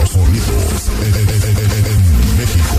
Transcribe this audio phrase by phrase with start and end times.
[0.00, 2.00] los sonidos en, en- en- en- en
[2.38, 2.76] México.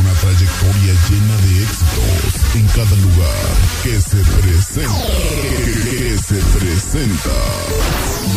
[0.00, 3.46] Una trayectoria llena de éxitos en cada lugar
[3.82, 5.06] que se presenta.
[5.42, 5.54] Que,
[5.90, 7.36] que se presenta.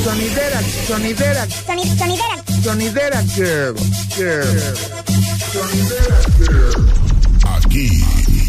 [0.04, 2.36] Sonidera, sonidera, Soni- sonidera.
[2.64, 3.76] sonidera girl,
[4.16, 4.60] girl.
[5.54, 6.82] Sonidera girl.
[7.58, 7.88] Aquí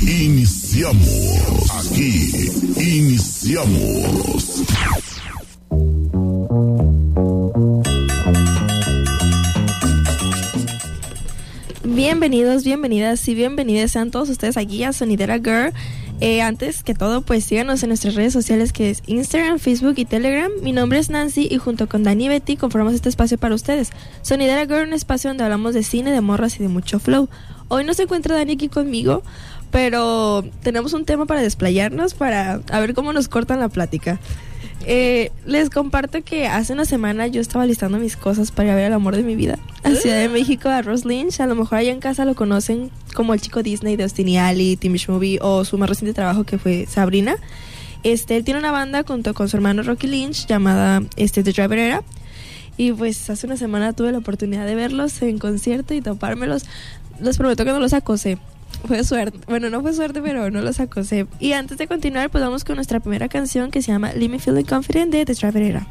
[0.03, 1.71] iniciamos.
[1.81, 4.45] Aquí iniciamos.
[12.11, 15.73] Bienvenidos, bienvenidas y bienvenidas sean todos ustedes aquí a Sonidera Girl.
[16.21, 20.07] Eh, antes que todo, pues síganos en nuestras redes sociales que es Instagram, Facebook y
[20.07, 20.51] Telegram.
[20.61, 23.93] Mi nombre es Nancy y junto con Dani y Betty conformamos este espacio para ustedes.
[24.23, 27.29] Sonidera Girl, un espacio donde hablamos de cine, de morras y de mucho flow.
[27.69, 29.23] Hoy no se encuentra Dani aquí conmigo,
[29.71, 34.19] pero tenemos un tema para desplayarnos, para a ver cómo nos cortan la plática.
[34.87, 38.77] Eh, les comparto que hace una semana yo estaba listando mis cosas para ir a
[38.77, 41.41] ver el amor de mi vida a Ciudad de México, a Ross Lynch.
[41.41, 44.39] A lo mejor allá en casa lo conocen como el chico Disney de Austin y
[44.39, 47.37] Ali, Timish Movie o su más reciente trabajo que fue Sabrina.
[48.03, 51.79] Este, él tiene una banda junto con su hermano Rocky Lynch llamada este, The Driver
[51.79, 52.03] Era.
[52.77, 56.65] Y pues hace una semana tuve la oportunidad de verlos en concierto y topármelos.
[57.21, 58.39] Les prometo que no los acosé.
[58.87, 59.39] Fue suerte.
[59.47, 61.27] Bueno, no fue suerte, pero no los acosé.
[61.39, 64.39] Y antes de continuar, pues vamos con nuestra primera canción que se llama Leave Me
[64.39, 65.87] Feeling Confident de The Driver Era.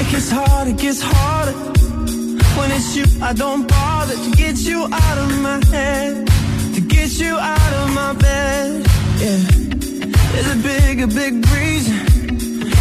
[0.00, 1.52] It gets hard, it gets harder.
[2.58, 6.27] When it's you, I don't bother to get you out of my head,
[7.08, 8.86] get you out of my bed.
[9.18, 9.38] Yeah,
[10.32, 11.96] there's a big, a big reason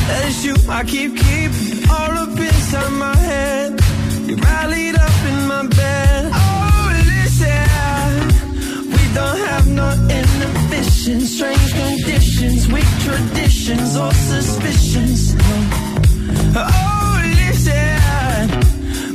[0.07, 3.79] that it's you I keep keeping all up inside my head.
[4.27, 6.31] You're rallied up in my bed.
[6.33, 8.17] Oh, listen,
[8.95, 9.89] we don't have no
[10.19, 15.35] inhibitions, strange conditions, weak traditions or suspicions.
[16.55, 18.49] Oh, listen,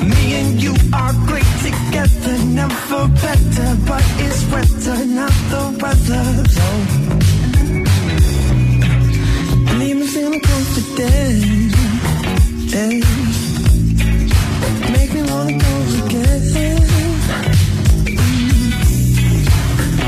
[0.09, 1.52] me and you are great
[1.93, 6.25] together, never better, but it's wetter, not the weather.
[6.57, 6.67] So,
[9.79, 11.75] leave me feeling confident.
[12.73, 13.01] Yeah.
[14.93, 15.73] Make me wanna go
[16.07, 16.79] again.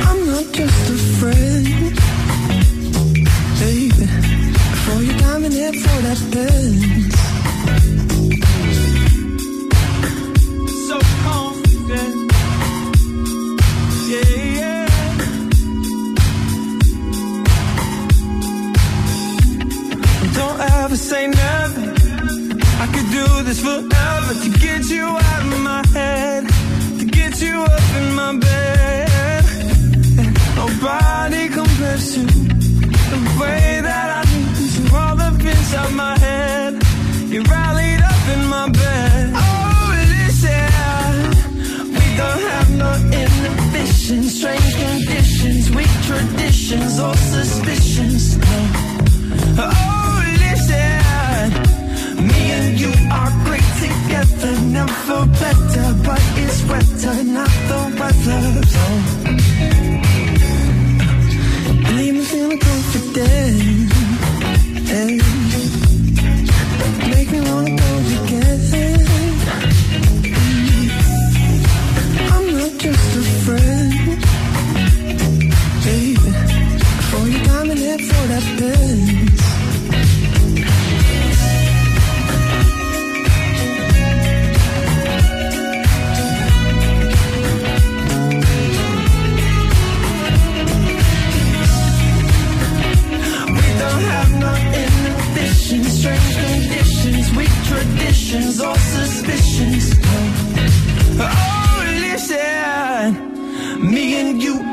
[0.09, 1.95] I'm not just a friend,
[3.61, 4.07] baby.
[4.73, 7.24] Before you diamond head for that Benz.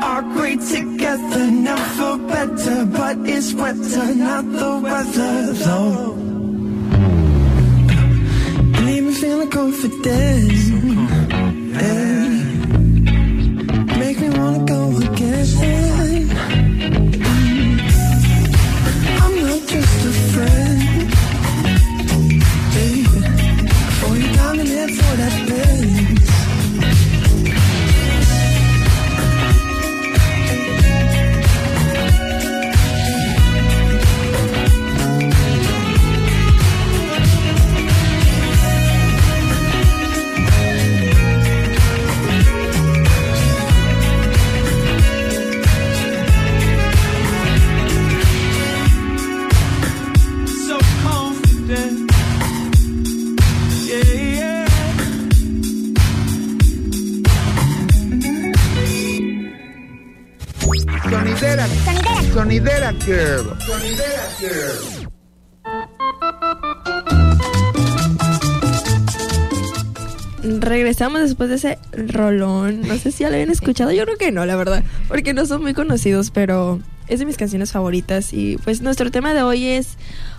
[0.02, 2.84] are great together, never better.
[2.86, 6.14] But it's wetter, not the weather, though.
[8.84, 10.52] Leave me feeling confident.
[11.74, 12.11] Yeah.
[62.32, 63.56] Sonidera Girl.
[63.60, 65.08] Sonidera Girl.
[70.60, 72.80] Regresamos después de ese rolón.
[72.88, 73.92] No sé si ya lo habían escuchado.
[73.92, 74.82] Yo creo que no, la verdad.
[75.08, 78.32] Porque no son muy conocidos, pero es de mis canciones favoritas.
[78.32, 79.98] Y pues nuestro tema de hoy es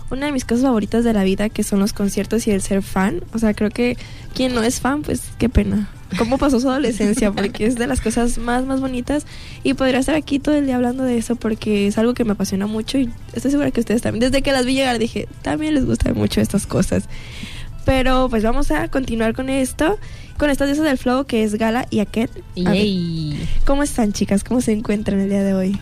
[0.10, 2.82] una de mis cosas favoritas de la vida, que son los conciertos y el ser
[2.82, 3.24] fan.
[3.34, 3.98] O sea, creo que
[4.34, 5.90] quien no es fan, pues qué pena.
[6.18, 7.32] ¿Cómo pasó su adolescencia?
[7.36, 9.26] Porque es de las cosas más, más bonitas.
[9.64, 12.34] Y podría estar aquí todo el día hablando de eso porque es algo que me
[12.34, 12.98] apasiona mucho.
[12.98, 14.32] Y estoy segura que ustedes también.
[14.32, 17.06] Desde que las vi llegar dije, también les gustan mucho estas cosas.
[17.86, 20.00] Pero pues vamos a continuar con esto,
[20.38, 22.32] con estas diosas del flow que es Gala y Aket.
[23.66, 24.44] ¿Cómo están chicas?
[24.44, 25.80] ¿Cómo se encuentran el día de hoy?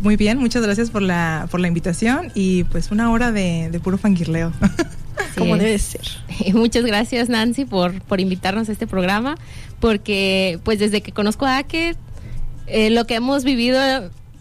[0.00, 3.80] Muy bien, muchas gracias por la, por la invitación y pues una hora de, de
[3.80, 4.52] puro fangirleo.
[5.36, 5.62] Como es.
[5.62, 6.06] debe ser.
[6.54, 9.36] Muchas gracias Nancy por, por invitarnos a este programa,
[9.80, 11.96] porque pues desde que conozco a Ake,
[12.66, 13.78] eh, lo que hemos vivido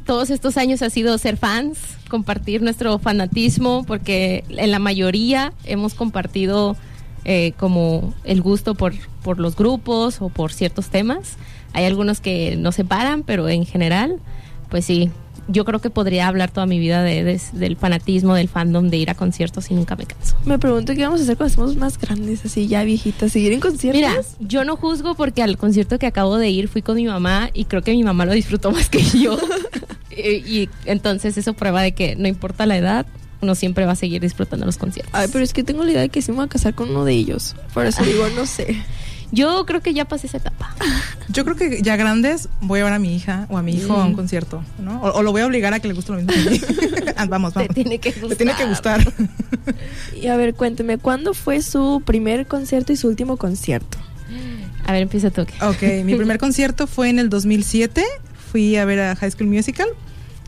[0.05, 1.77] todos estos años ha sido ser fans,
[2.09, 6.75] compartir nuestro fanatismo, porque en la mayoría hemos compartido
[7.23, 11.37] eh, como el gusto por, por los grupos o por ciertos temas.
[11.73, 14.19] Hay algunos que nos separan, pero en general,
[14.69, 15.11] pues sí,
[15.51, 18.97] yo creo que podría hablar toda mi vida de, de- del fanatismo, del fandom, de
[18.97, 20.35] ir a conciertos y nunca me canso.
[20.45, 23.59] Me pregunto qué vamos a hacer cuando estemos más grandes, así ya viejitas, seguir en
[23.59, 24.01] conciertos.
[24.01, 27.49] Mira, yo no juzgo porque al concierto que acabo de ir fui con mi mamá
[27.53, 29.37] y creo que mi mamá lo disfrutó más que yo.
[30.15, 30.21] y,
[30.61, 33.05] y entonces eso prueba de que no importa la edad,
[33.41, 35.13] uno siempre va a seguir disfrutando los conciertos.
[35.15, 36.89] Ay, pero es que tengo la idea de que sí me voy a casar con
[36.91, 37.55] uno de ellos.
[37.73, 38.75] Por eso digo, no sé.
[39.31, 40.75] Yo creo que ya pasé esa etapa.
[41.29, 43.93] Yo creo que ya grandes voy a llevar a mi hija o a mi hijo
[43.93, 45.01] a un concierto, ¿no?
[45.01, 46.33] O, o lo voy a obligar a que le guste lo mismo.
[46.33, 46.61] que a mí.
[47.17, 47.75] Ah, vamos, Te vamos.
[47.75, 49.03] tiene que Le tiene que gustar.
[49.03, 49.25] gustar.
[50.19, 53.97] Y a ver, cuénteme, ¿cuándo fue su primer concierto y su último concierto?
[54.85, 55.41] A ver, empieza tú.
[55.41, 58.03] Ok, mi primer concierto fue en el 2007.
[58.51, 59.87] Fui a ver a High School Musical.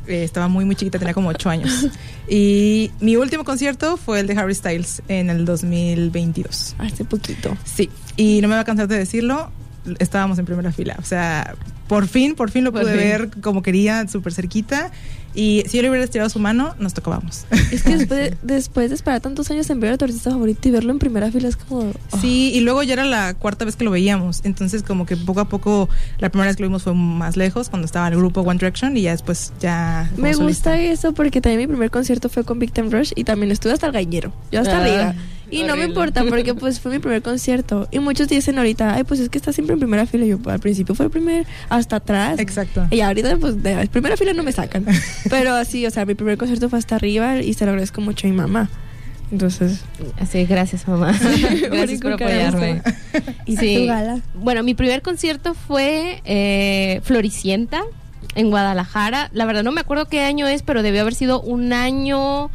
[0.08, 1.88] Eh, estaba muy, muy chiquita, tenía como 8 años.
[2.26, 6.76] Y mi último concierto fue el de Harry Styles en el 2022.
[6.80, 7.56] Hace poquito.
[7.66, 9.52] Sí, y no me va a cansar de decirlo,
[10.00, 10.96] estábamos en primera fila.
[11.00, 11.54] O sea,
[11.94, 13.00] por fin, por fin lo Por pude fin.
[13.02, 14.92] ver como quería, súper cerquita.
[15.36, 17.46] Y si yo le hubiera estirado su mano, nos tocábamos.
[17.72, 20.68] Es que después de, después de esperar tantos años en ver a tu artista favorito
[20.68, 21.80] y verlo en primera fila es como...
[22.12, 22.18] oh.
[22.22, 24.42] Sí, y luego ya era la cuarta vez que lo veíamos.
[24.44, 27.70] Entonces, como que poco a poco, la primera vez que lo vimos fue más lejos,
[27.70, 30.08] cuando estaba el grupo One Direction, y ya después ya.
[30.18, 30.72] Me solista.
[30.76, 33.74] gusta eso porque también mi primer concierto fue con Big Time Rush y también estuve
[33.74, 34.32] hasta el gañero.
[34.52, 35.16] Yo hasta Ah, arriba.
[35.54, 37.88] Y no me importa porque pues fue mi primer concierto.
[37.92, 40.26] Y muchos dicen ahorita, ay, pues es que está siempre en primera fila.
[40.26, 42.40] Y yo al principio fue el primer, hasta atrás.
[42.40, 42.88] Exacto.
[42.92, 44.86] Y ahorita pues de primera fila no me sacan.
[45.30, 48.28] Pero así, o sea, mi primer concierto fue hasta arriba y se lo agradezco mucho
[48.28, 48.70] a mi mamá.
[49.32, 49.80] Entonces,
[50.20, 51.12] Así, gracias, mamá.
[51.72, 52.84] gracias por apoyarme.
[53.48, 53.78] ¿y Sí.
[53.78, 54.20] tu gala?
[54.36, 57.82] Bueno, mi primer concierto fue eh, Floricienta
[58.36, 59.32] en Guadalajara.
[59.34, 62.52] La verdad no me acuerdo qué año es, pero debió haber sido un año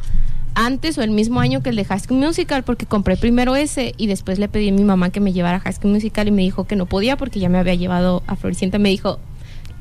[0.65, 3.93] antes o el mismo año que el de High School Musical, porque compré primero ese
[3.97, 6.31] y después le pedí a mi mamá que me llevara a High School Musical y
[6.31, 8.77] me dijo que no podía porque ya me había llevado a Floricienta.
[8.77, 9.19] Me dijo,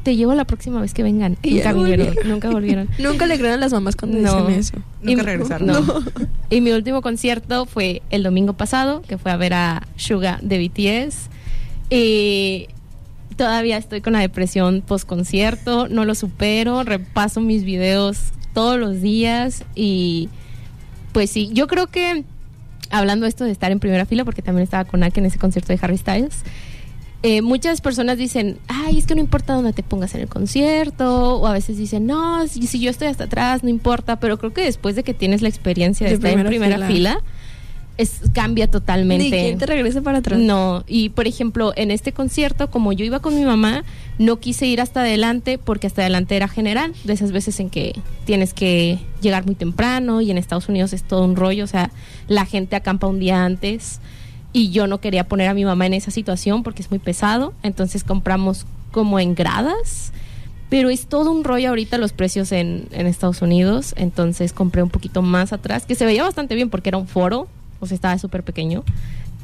[0.05, 1.37] te llevo la próxima vez que vengan.
[1.43, 2.31] Y nunca vinieron, volvieron.
[2.31, 2.89] nunca volvieron.
[2.99, 4.47] Nunca le crean a las mamás cuando No.
[4.47, 4.77] dicen eso.
[5.03, 5.67] Nunca Y- regresaron.
[5.67, 5.81] no.
[6.51, 10.59] Y mi último concierto fue el domingo pasado, que fue a ver a Suga de
[10.59, 11.29] BTS.
[11.91, 12.69] Y
[13.37, 18.19] todavía estoy con la depresión post concierto, no lo supero, repaso mis videos
[18.55, 20.29] todos los días y
[21.19, 22.23] pues sí, yo creo que
[22.91, 25.73] hablando esto de estar en primera fila, porque también estaba con Ake en ese concierto
[25.73, 26.45] de Harry Styles,
[27.25, 31.39] eh, muchas personas dicen, ay, es que no importa dónde te pongas en el concierto,
[31.39, 34.53] o a veces dicen, no, si, si yo estoy hasta atrás, no importa, pero creo
[34.53, 37.15] que después de que tienes la experiencia de, De estar en primera primera fila.
[37.15, 37.23] fila,
[37.99, 39.25] es, cambia totalmente.
[39.25, 40.39] Ni quien te regrese para atrás.
[40.39, 43.85] No, y por ejemplo, en este concierto, como yo iba con mi mamá,
[44.19, 48.01] no quise ir hasta adelante porque hasta adelante era general, de esas veces en que
[48.25, 51.91] tienes que llegar muy temprano y en Estados Unidos es todo un rollo, o sea,
[52.29, 54.01] la gente acampa un día antes
[54.53, 57.53] y yo no quería poner a mi mamá en esa situación porque es muy pesado,
[57.65, 60.13] entonces compramos como en gradas,
[60.69, 64.91] pero es todo un rollo ahorita los precios en, en Estados Unidos, entonces compré un
[64.91, 67.49] poquito más atrás, que se veía bastante bien porque era un foro,
[67.81, 68.85] o sea, estaba súper pequeño,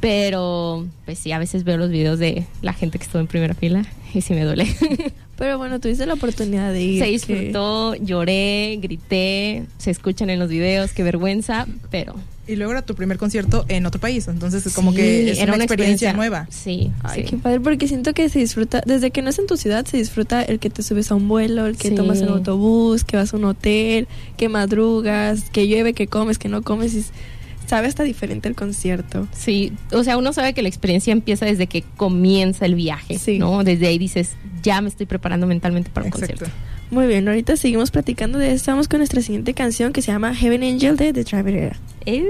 [0.00, 3.54] pero pues sí, a veces veo los videos de la gente que estuvo en primera
[3.54, 4.66] fila y sí me duele.
[5.36, 6.98] Pero bueno, tuviste la oportunidad de ir.
[7.00, 12.14] se que- disfrutó, lloré, grité, se escuchan en los videos, qué vergüenza, pero
[12.46, 15.42] Y luego era tu primer concierto en otro país, entonces es como sí, que es
[15.42, 16.46] una, experiencia, nueva.
[16.50, 17.30] Sí, Ay, sí.
[17.30, 19.96] qué padre, porque siento que se disfruta, desde que no es en tu ciudad, se
[19.96, 21.94] disfruta el que te subes a un vuelo, el que Sí.
[21.96, 26.48] tomas un autobús, que vas a un hotel, que madrugas, que llueve, que comes, que
[26.48, 27.04] no comes, y
[27.66, 29.26] sabe hasta diferente el concierto.
[29.32, 33.38] Sí, o sea, uno sabe que la experiencia empieza desde que comienza el viaje, Sí.
[33.38, 33.64] ¿no?
[33.64, 36.36] Desde ahí dices, ya me estoy preparando mentalmente para un Exacto.
[36.36, 36.56] concierto.
[36.90, 40.34] Muy bien, ahorita seguimos platicando de esto, vamos con nuestra siguiente canción que se llama
[40.34, 41.76] Heaven Angel de The Traveler.
[42.06, 42.24] Eh,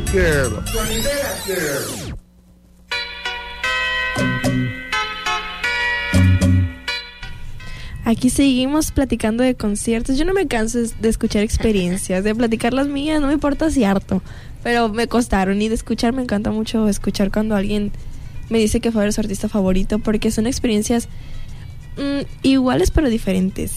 [0.00, 0.62] Girl.
[8.04, 10.18] Aquí seguimos platicando de conciertos.
[10.18, 13.70] Yo no me canso de- de escuchar experiencias, de platicar las mías, no me importa
[13.70, 14.22] si harto,
[14.62, 17.92] pero me costaron y de escuchar me encanta mucho escuchar cuando alguien
[18.50, 21.08] me dice que fue su artista favorito porque son experiencias
[21.96, 23.72] mm, iguales pero diferentes.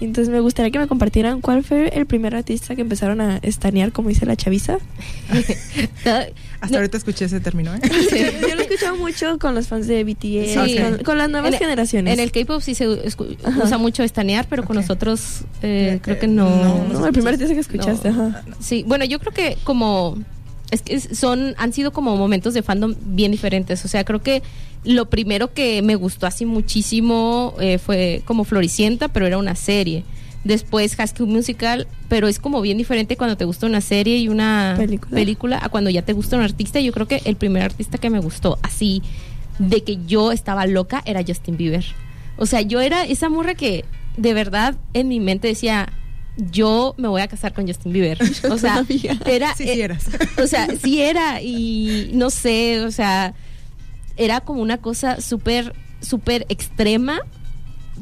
[0.00, 3.90] Entonces me gustaría que me compartieran cuál fue el primer artista que empezaron a estanear,
[3.92, 4.78] como dice la chaviza.
[6.60, 7.80] Hasta ahorita escuché ese término, ¿eh?
[8.48, 10.76] Yo lo he escuchado mucho con los fans de BTS, Sí.
[10.78, 12.14] con, con las nuevas En generaciones.
[12.14, 16.18] En el K-pop sí se escu- usa mucho estanear, pero con nosotros eh, Eh, creo
[16.18, 16.48] que eh, no.
[16.48, 18.26] no, No, el primer artista que escuchaste, No.
[18.28, 18.42] ajá.
[18.60, 20.18] Sí, bueno, yo creo que como
[20.70, 23.84] es que son han sido como momentos de fandom bien diferentes.
[23.84, 24.42] O sea, creo que
[24.84, 30.04] lo primero que me gustó así muchísimo eh, fue como Floricienta, pero era una serie.
[30.44, 34.74] Después School Musical, pero es como bien diferente cuando te gusta una serie y una
[34.78, 35.10] Película.
[35.14, 36.80] película a cuando ya te gusta un artista.
[36.80, 39.02] Yo creo que el primer artista que me gustó así
[39.58, 41.84] de que yo estaba loca era Justin Bieber.
[42.36, 43.84] O sea, yo era esa morra que
[44.16, 45.92] de verdad en mi mente decía,
[46.36, 48.18] yo me voy a casar con Justin Bieber.
[48.50, 49.18] O sea, sabía.
[49.26, 49.54] era...
[49.54, 49.98] Sí, sí eh.
[50.42, 53.34] O sea, sí era y no sé, o sea,
[54.18, 57.20] era como una cosa súper, súper extrema.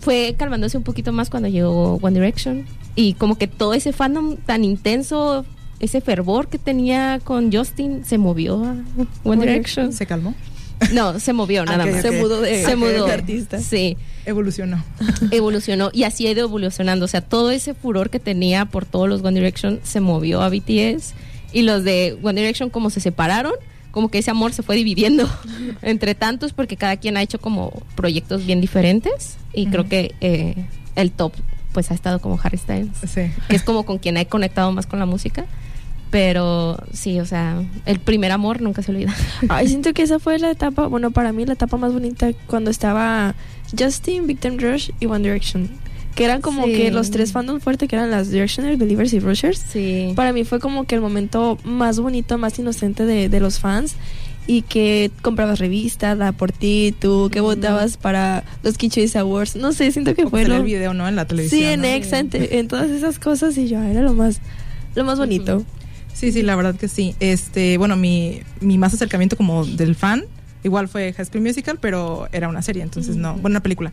[0.00, 4.37] Fue calmándose un poquito más cuando llegó One Direction y como que todo ese fandom
[4.37, 5.46] tan intenso,
[5.80, 8.75] ese fervor que tenía con Justin se movió a
[9.25, 9.92] One Direction.
[9.92, 10.35] ¿Se calmó?
[10.92, 12.02] No, se movió nada más.
[12.02, 13.06] Se mudó de, Se mudó.
[13.06, 13.58] de artista.
[13.61, 13.96] Sí,
[14.26, 14.82] Evolucionó.
[15.30, 17.04] evolucionó y así ha ido evolucionando.
[17.04, 20.49] O sea, todo ese furor que tenía por todos los One Direction se movió a
[20.50, 21.14] BTS
[21.52, 23.52] y los de One Direction como se separaron,
[23.96, 25.26] como que ese amor se fue dividiendo
[25.80, 30.54] entre tantos porque cada quien ha hecho como proyectos bien diferentes y creo que eh,
[30.96, 31.32] el top
[31.72, 33.22] pues ha estado como Harry Styles, Sí.
[33.48, 35.46] que es como con quien he conectado más con la música.
[36.10, 39.14] Pero sí, o sea, el primer amor nunca se olvida.
[39.48, 42.70] Ay, siento que esa fue la etapa, bueno, para mí la etapa más bonita cuando
[42.70, 43.34] estaba
[43.78, 45.68] Justin, Victim Rush y One Direction.
[46.16, 46.73] Que eran como Sí.
[46.73, 49.62] que los tres fandoms fuertes, que eran las Directioners, Believers y Rushers.
[49.73, 50.12] Sí.
[50.16, 53.94] Para mí fue como que el momento más bonito, más inocente de, de los fans.
[54.49, 59.56] Y que comprabas revistas, la por ti, tú, que votabas para los Choice Awards.
[59.56, 60.55] No sé, siento que O fue lo...
[60.57, 61.07] el video, ¿no?
[61.09, 61.61] En la televisión.
[61.61, 61.87] Sí, en ¿no?
[61.88, 63.59] Exa, en, te- en todas esas cosas.
[63.59, 64.40] Y yo, era lo más,
[64.94, 65.64] lo más bonito.
[66.14, 67.14] Sí, sí, la verdad que sí.
[67.20, 70.24] Este, bueno, mi, mi más acercamiento como del fan,
[70.62, 73.92] igual fue High School Musical, pero era una serie, entonces no, bueno, una película.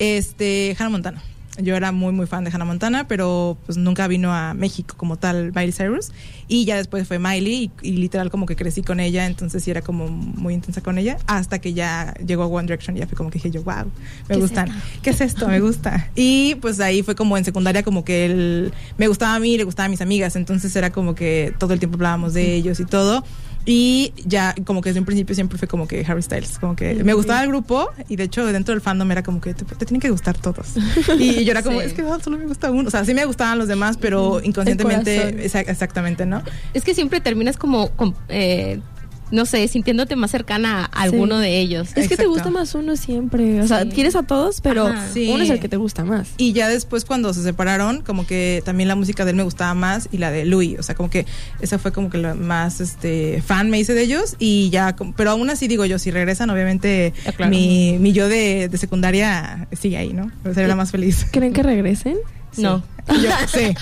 [0.00, 1.22] Este, Hannah Montana.
[1.58, 5.16] Yo era muy, muy fan de Hannah Montana, pero pues nunca vino a México como
[5.16, 6.10] tal Miley Cyrus.
[6.48, 9.70] Y ya después fue Miley y, y literal como que crecí con ella, entonces sí
[9.70, 13.16] era como muy intensa con ella, hasta que ya llegó One Direction y ya fue
[13.16, 13.92] como que dije yo, wow, me
[14.28, 14.68] ¿Qué es gustan.
[14.68, 14.80] esto?
[15.02, 15.48] ¿Qué es esto?
[15.48, 16.10] Me gusta.
[16.16, 19.64] Y pues ahí fue como en secundaria como que él me gustaba a mí, le
[19.64, 22.84] gustaba a mis amigas, entonces era como que todo el tiempo hablábamos de ellos y
[22.84, 23.24] todo.
[23.66, 27.02] Y ya como que desde un principio siempre fue como que Harry Styles, como que
[27.02, 29.86] me gustaba el grupo y de hecho dentro del fandom era como que te, te
[29.86, 30.74] tienen que gustar todos.
[31.18, 31.86] Y yo era como, Sí.
[31.86, 32.88] es que ah, solo me gusta uno.
[32.88, 36.42] O sea, sí me gustaban los demás, pero inconscientemente, exactamente, ¿no?
[36.74, 38.80] Es que siempre terminas como, com- eh,
[39.30, 41.42] no sé, sintiéndote más cercana a alguno Sí.
[41.44, 41.88] de ellos.
[41.96, 43.60] Es que te gusta más uno siempre.
[43.62, 43.88] O sea, Sí.
[43.90, 44.90] quieres a todos, pero.
[45.12, 45.30] Sí.
[45.32, 46.28] uno es el que te gusta más.
[46.36, 49.74] Y ya después cuando se separaron, como que también la música de él me gustaba
[49.74, 51.26] más y la de Louis, o sea, como que
[51.60, 55.30] esa fue como que la más este fan me hice de ellos y ya, pero
[55.30, 57.50] aún así digo yo, si regresan, obviamente Ah, claro.
[57.50, 60.30] mi, mi yo de, de secundaria sigue ahí, ¿no?
[60.44, 61.26] Sería la más feliz.
[61.30, 62.16] ¿Creen que regresen?
[62.56, 62.82] No.
[63.08, 63.74] Yo, sí.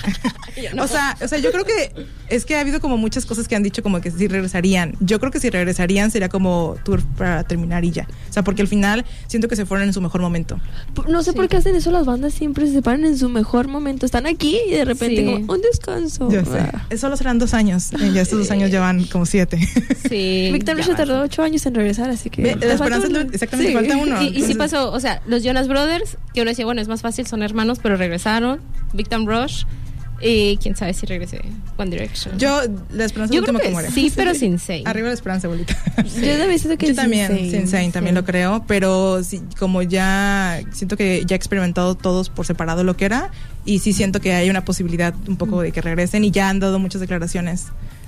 [0.79, 3.55] O sea, o sea, yo creo que es que ha habido como muchas cosas que
[3.55, 4.95] han dicho como que sí regresarían.
[4.99, 8.07] Yo creo que si regresarían sería como tour para terminar y ya.
[8.29, 10.59] O sea, porque al final siento que se fueron en su mejor momento.
[11.07, 14.05] No sé por qué hacen eso las bandas siempre se separan en su mejor momento.
[14.05, 15.25] Están aquí y de repente Sí.
[15.25, 16.29] como un descanso.
[16.31, 16.59] Yo sé.
[16.59, 16.85] Ah.
[16.89, 17.93] Eh, Solo serán dos años.
[17.93, 19.59] Eh, Ya estos dos años ya van como siete.
[20.09, 20.51] Sí.
[20.53, 20.95] Rush va.
[20.95, 22.41] tardó ocho años en regresar, así que...
[22.41, 23.73] Ve, la falta esperanza exactamente, Sí.
[23.75, 24.21] falta uno.
[24.21, 27.01] Y, y sí pasó, o sea, los Jonas Brothers, que uno decía, bueno, es más
[27.01, 28.59] fácil, son hermanos, pero regresaron.
[28.93, 29.63] Victim Rush,
[30.25, 31.41] y quién sabe si regrese
[31.75, 32.37] One Direction.
[32.39, 33.91] Yo, la esperanza Yo es creo última que que muere.
[33.91, 34.87] sí, pero sin Zayn.
[34.87, 35.75] Arriba la esperanza, abuelita.
[35.97, 37.91] Yo también siento que Yo también, Insane.
[37.91, 38.21] también Sí.
[38.21, 42.95] lo creo, pero sí, como ya siento que ya he experimentado todos por separado lo
[42.95, 43.31] que era
[43.65, 46.59] y sí siento que hay una posibilidad un poco de que regresen y ya han
[46.61, 47.65] dado muchas declaraciones.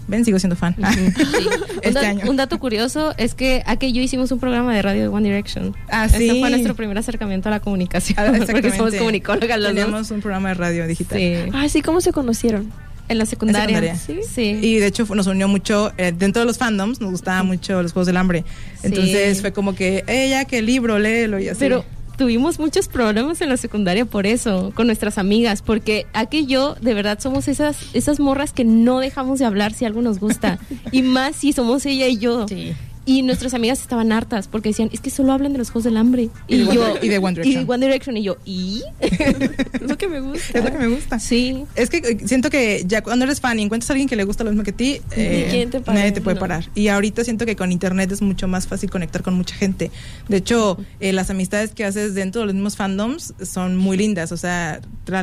[0.08, 0.76] Ven, sigo siendo fan.
[0.76, 0.82] Sí.
[1.08, 2.30] un, Este da- año.
[2.30, 5.28] un dato curioso es que Ake y yo hicimos un programa de radio de One
[5.28, 5.76] Direction.
[5.90, 6.40] Ah, Ese sí.
[6.40, 8.18] fue nuestro primer acercamiento a la comunicación.
[8.20, 8.98] Ah, porque somos exactamente.
[9.00, 9.76] comunicólogas los dos.
[9.76, 11.18] Teníamos un programa de radio digital.
[11.18, 11.36] Sí.
[11.54, 12.72] Ah, sí, ¿cómo se conocieron?
[13.08, 13.78] En la secundaria.
[13.78, 14.26] En secundaria.
[14.28, 14.30] Sí.
[14.34, 14.60] sí.
[14.68, 17.94] Y de hecho nos unió mucho, eh, dentro de los fandoms, nos gustaban mucho los
[17.94, 18.44] Juegos del Hambre.
[18.82, 19.42] Entonces Sí.
[19.42, 21.60] fue como que, ella, que libro, léelo y así.
[21.60, 21.86] Pero
[22.18, 26.76] tuvimos muchos problemas en la secundaria por eso, con nuestras amigas, porque Ake y yo
[26.82, 30.60] de verdad somos esas, esas morras que no dejamos de hablar si algo nos gusta.
[30.92, 32.48] y más si somos ella y yo.
[32.48, 32.74] Sí.
[33.08, 35.96] Y nuestras amigas estaban hartas porque decían, es que solo hablan de los Juegos del
[35.98, 36.30] Hambre.
[36.48, 37.46] Y One- y de One Direction.
[37.62, 38.18] Y de One Direction.
[38.18, 38.82] Y yo, ¿y?
[39.00, 40.58] Es lo que me gusta.
[40.58, 41.20] Es lo que me gusta.
[41.20, 41.66] Sí.
[41.76, 44.24] Es que eh, siento que ya cuando eres fan y encuentras a alguien que le
[44.24, 46.40] gusta lo mismo que a ti, eh, quién te nadie te puede No.
[46.40, 46.66] parar.
[46.74, 49.92] Y ahorita siento que con internet es mucho más fácil conectar con mucha gente.
[50.28, 54.32] De hecho, eh, las amistades que haces dentro de los mismos fandoms son muy lindas.
[54.32, 54.82] O sea,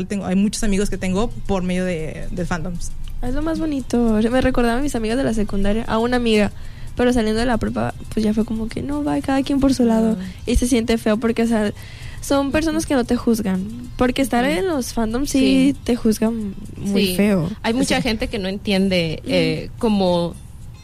[0.08, 2.92] tengo, hay muchos amigos que tengo por medio de, de fandoms.
[3.22, 4.20] Es lo más bonito.
[4.30, 6.52] Me recordaba a mis amigas de la secundaria, a una amiga.
[6.96, 9.72] Pero saliendo de la prepa, pues ya fue como que no, va cada quien por
[9.74, 10.16] su lado.
[10.46, 11.72] Y se siente feo porque, o sea,
[12.20, 13.66] son personas que no te juzgan.
[13.96, 15.76] Porque estar en los fandoms sí, Sí.
[15.84, 17.16] te juzgan muy Sí.
[17.16, 17.50] feo.
[17.62, 20.34] Hay mucha gente que no entiende eh, como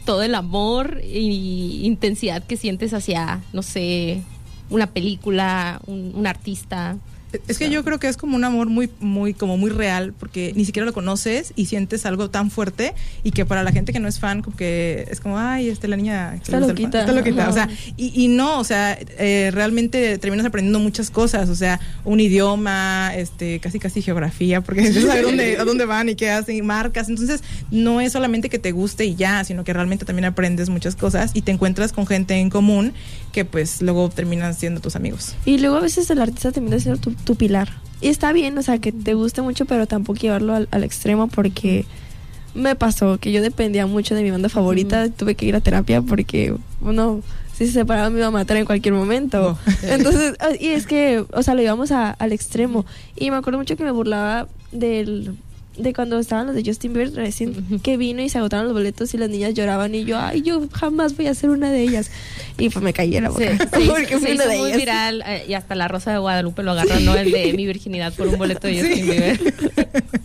[0.05, 4.23] todo el amor y intensidad que sientes hacia, no sé,
[4.71, 6.97] una película, un, un artista.
[7.47, 10.53] Es que yo creo que es como un amor muy, muy, como muy real, porque
[10.55, 13.99] ni siquiera lo conoces y sientes algo tan fuerte y que para la gente que
[13.99, 16.61] no es fan, como que es como, ay, este, la niña Está le gusta el
[16.61, 16.69] fan".
[16.69, 16.99] loquita.
[17.01, 17.41] Está loquita.
[17.43, 17.49] Ajá.
[17.49, 21.79] O sea, y, y no, o sea, eh, realmente terminas aprendiendo muchas cosas, o sea,
[22.03, 26.15] un idioma, este, casi casi geografía, porque empiezas a ver dónde, a dónde van y
[26.15, 27.09] qué hacen y marcas.
[27.09, 30.95] Entonces, no es solamente que te guste y ya, sino que realmente también aprendes muchas
[30.95, 32.93] cosas y te encuentras con gente en común
[33.31, 35.35] que pues luego terminan siendo tus amigos.
[35.45, 37.69] Y luego a veces el artista termina siendo tu, tu pilar.
[38.01, 41.27] Y está bien, o sea, que te guste mucho, pero tampoco llevarlo al, al extremo
[41.27, 41.85] porque
[42.55, 45.09] me pasó que yo dependía mucho de mi banda favorita.
[45.09, 47.21] Tuve que ir a terapia porque uno,
[47.53, 49.57] si se separaba me iba a matar en cualquier momento.
[49.83, 52.85] Entonces, ah, y es que, o sea, lo íbamos a- al extremo.
[53.17, 55.35] Y me acuerdo mucho que me burlaba del
[55.79, 59.13] de cuando estaban los de Justin Bieber recién que vino y se agotaron los boletos
[59.13, 62.11] y las niñas lloraban y yo, ay, yo jamás voy a ser una de ellas.
[62.57, 63.45] Y pues me caí en la boca.
[63.53, 64.77] Hizo- porque fui una de muy ellas.
[64.77, 67.15] viral eh, y hasta la Rosa de Guadalupe lo agarró, ¿no?
[67.15, 69.39] El de mi virginidad por un boleto de Justin Bieber.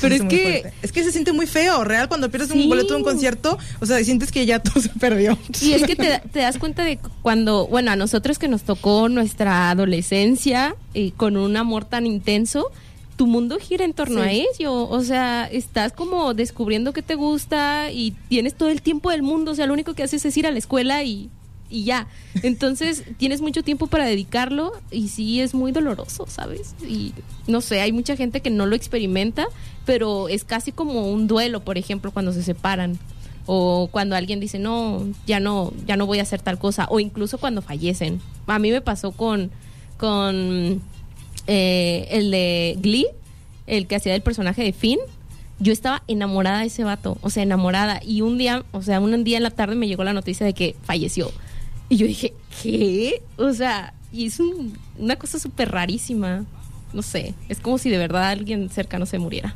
[0.00, 0.72] Pero es que fuerte.
[0.82, 2.62] es que se siente muy feo, real, cuando pierdes Sí.
[2.62, 5.38] un boleto de un concierto, o sea, sientes que ya todo se perdió.
[5.62, 9.08] Y es que te, te das cuenta de cuando, bueno, a nosotros que nos tocó
[9.08, 12.70] nuestra adolescencia y con un amor tan intenso,
[13.16, 14.88] tu mundo gira en torno a ello.
[14.88, 19.52] O sea, estás como descubriendo que te gusta y tienes todo el tiempo del mundo.
[19.52, 21.30] O sea, lo único que haces es ir a la escuela y,
[21.70, 22.08] y ya.
[22.42, 26.74] Entonces, tienes mucho tiempo para dedicarlo y sí es muy doloroso, ¿sabes?
[26.86, 27.12] Y
[27.46, 29.46] no sé, hay mucha gente que no lo experimenta,
[29.84, 32.98] pero es casi como un duelo, por ejemplo, cuando se separan
[33.46, 36.98] o cuando alguien dice no ya no ya no voy a hacer tal cosa o
[36.98, 39.50] incluso cuando fallecen a mí me pasó con
[39.98, 40.80] con
[41.46, 43.06] eh, el de Glee
[43.66, 44.98] el que hacía el personaje de Finn
[45.60, 48.00] yo estaba enamorada de ese vato o sea enamorada.
[48.04, 50.52] Y un día o sea un día en la tarde me llegó la noticia de
[50.52, 51.30] que falleció.
[51.88, 56.44] Y yo dije qué o sea y es un- una cosa súper rarísima.
[56.92, 59.54] No sé es como si de verdad alguien cercano se muriera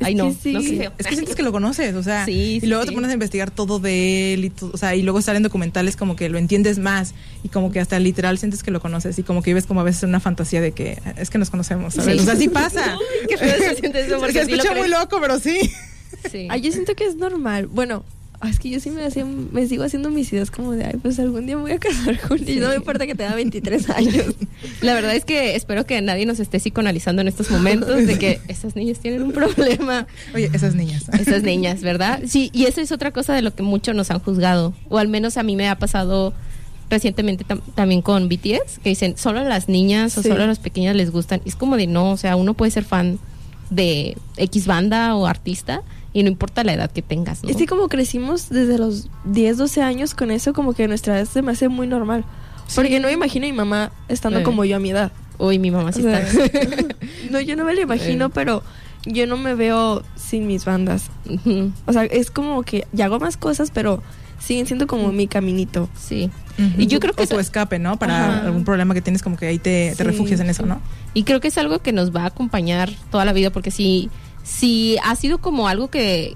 [0.00, 0.52] ay no que sí.
[0.52, 0.92] no.
[0.98, 2.90] Es que sientes que lo conoces, o sea, Sí, y luego sí.
[2.90, 5.42] te pones a investigar todo de él, y todo, o sea, y luego estar en
[5.42, 9.18] documentales como que lo entiendes más y como que hasta literal sientes que lo conoces
[9.18, 11.94] y como que vives como a veces una fantasía de que es que nos conocemos,
[11.94, 12.14] ¿sabes?
[12.16, 12.20] Sí.
[12.20, 12.96] O sea, sí pasa.
[13.22, 15.58] Uy, qué feo se siente eso, porque Se escucha muy loco, pero sí.
[16.30, 16.48] Sí.
[16.50, 17.66] Ay, yo siento que es normal.
[17.66, 18.04] Bueno,
[18.46, 21.18] es que yo sí me, hacía, me sigo haciendo mis ideas como de, ay, pues
[21.18, 22.48] algún día me voy a casar con él.
[22.48, 24.34] Y no me importa que tenga 23 años.
[24.80, 28.40] La verdad es que espero que nadie nos esté psicoanalizando en estos momentos de que
[28.48, 30.06] esas niñas tienen un problema.
[30.34, 31.08] Oye, esas niñas.
[31.18, 32.20] Esas niñas, ¿verdad?
[32.26, 34.72] Sí, y eso es otra cosa de lo que muchos nos han juzgado.
[34.88, 36.32] O al menos a mí me ha pasado
[36.90, 40.28] recientemente tam- también con BTS, que dicen, solo a las niñas o Sí.
[40.28, 41.40] solo a las pequeñas les gustan.
[41.44, 43.18] Y es como de no, o sea, uno puede ser fan
[43.70, 47.50] de X banda o artista y no importa la edad que tengas, ¿no?
[47.50, 51.28] Es que como crecimos desde los 10, 12 años con eso, como que nuestra edad
[51.28, 52.24] se me hace muy normal.
[52.74, 54.42] Porque no me imagino a mi mamá estando Eh.
[54.42, 55.12] como yo a mi edad.
[55.38, 56.96] Uy, mi mamá sí O sea, está.
[57.30, 58.30] no, yo no me lo imagino, Eh.
[58.34, 58.62] pero
[59.06, 61.10] yo no me veo sin mis bandas.
[61.86, 64.02] O sea, es como que ya hago más cosas, pero
[64.38, 65.88] siguen siendo como mi caminito.
[65.98, 66.30] Sí.
[66.76, 67.98] Y yo creo que o tu escape, ¿no?
[67.98, 68.46] Para Ajá.
[68.46, 70.80] algún problema que tienes como que ahí te, te Sí, refugias en eso, ¿no?
[71.14, 74.10] Y creo que es algo que nos va a acompañar toda la vida, porque si,
[74.48, 76.34] si ha sido como algo que,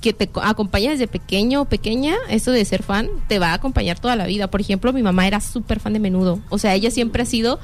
[0.00, 3.54] que te co- acompaña desde pequeño o pequeña, eso de ser fan, te va a
[3.54, 4.48] acompañar toda la vida.
[4.48, 6.38] Por ejemplo, mi mamá era súper fan de menudo.
[6.50, 7.58] O sea, ella siempre ha sido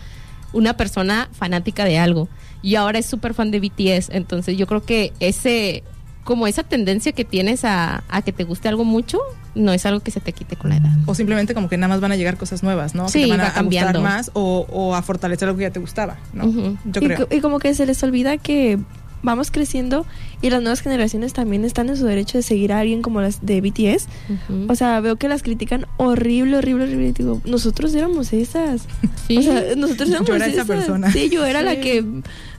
[0.52, 2.28] una persona fanática de algo.
[2.60, 4.08] Y ahora es súper fan de BTS.
[4.10, 5.84] Entonces yo creo que ese,
[6.24, 9.20] como esa tendencia que tienes a, a que te guste algo mucho,
[9.54, 10.90] no es algo que se te quite con la edad.
[11.06, 13.08] O simplemente como que nada más van a llegar cosas nuevas, ¿no?
[13.08, 14.00] Sí, que te van va a, a gustar cambiando.
[14.00, 16.46] más o, o a fortalecer algo que ya te gustaba, ¿no?
[16.50, 17.28] Yo y, creo.
[17.28, 18.78] co- y como que se les olvida que
[19.24, 20.06] vamos creciendo
[20.44, 23.44] y las nuevas generaciones también están en su derecho de seguir a alguien como las
[23.44, 24.06] de BTS.
[24.28, 24.66] Ujú.
[24.68, 27.08] O sea, veo que las critican horrible, horrible, horrible.
[27.08, 28.82] Y digo, nosotros éramos esas.
[29.26, 29.38] Sí.
[29.38, 30.66] O sea, nosotros éramos Yo era esa esas.
[30.66, 31.10] persona.
[31.10, 32.04] Sí, yo era la que,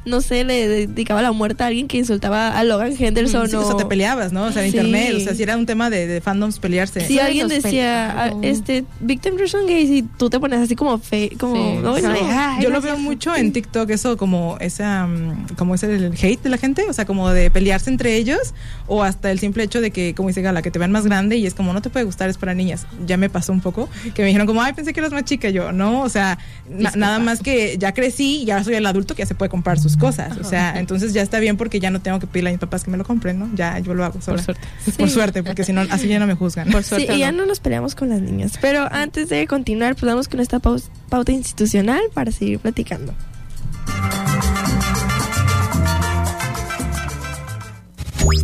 [0.03, 3.61] no sé, le dedicaba la muerte a alguien que insultaba a Logan Henderson Sí, o...
[3.61, 4.45] o sea, te peleabas, ¿no?
[4.45, 4.77] O sea, en Sí.
[4.77, 7.01] internet, o sea, si era un tema de, de fandoms pelearse.
[7.01, 10.97] Si Sí, alguien decía, ah, este, victims son gays y tú te pones así como
[10.97, 11.77] fe, como, Sí.
[11.83, 12.01] no, Sí.
[12.01, 16.13] no, Ay, Yo lo veo mucho en TikTok, eso como esa, mm, como es el
[16.19, 18.53] hate de la gente, o sea, como de pelearse entre ellos,
[18.87, 21.35] o hasta el simple hecho de que, como dice Gala, que te vean más grande
[21.37, 22.85] y es como, no te puede gustar, es para niñas.
[23.05, 25.49] Ya me pasó un poco, que me dijeron como, ay, pensé que eras más chica,
[25.49, 26.37] yo, no, o sea,
[26.69, 29.49] na- nada más que ya crecí y ya soy el adulto que ya se puede
[29.49, 32.49] comprar sus cosas, o sea, entonces ya está bien porque ya no tengo que pedirle
[32.51, 33.49] a mis papás que me lo compren, ¿no?
[33.55, 34.41] Ya yo lo hago sola.
[34.41, 34.67] suerte.
[34.97, 36.69] Por suerte, porque si no, así ya no me juzgan.
[36.71, 37.15] Por Sí, suerte.
[37.15, 37.39] y ya no.
[37.39, 38.53] no nos peleamos con las niñas.
[38.61, 43.13] Pero antes de continuar, pues vamos con esta pauta institucional para seguir platicando.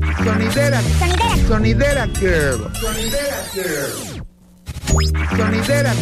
[0.02, 0.82] Sonidera.
[1.48, 2.60] Sonidera Girl.
[2.74, 4.26] Sonidera Girl.
[5.38, 5.94] Sonidera.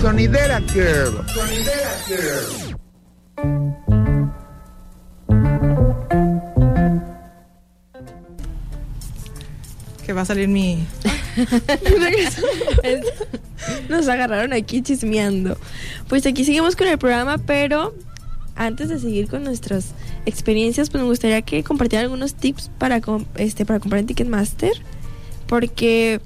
[0.00, 1.14] Sonidera Girl.
[1.34, 2.76] Sonidera Girl.
[10.06, 10.86] Que va a salir mi...
[13.88, 15.56] Nos agarraron aquí chismeando.
[16.08, 17.94] Pues aquí seguimos con el programa, pero
[18.56, 19.92] antes de seguir con nuestras
[20.26, 24.72] experiencias, pues me gustaría que compartieran algunos tips para, com- este, para comprar en Ticketmaster.
[25.46, 26.20] Porque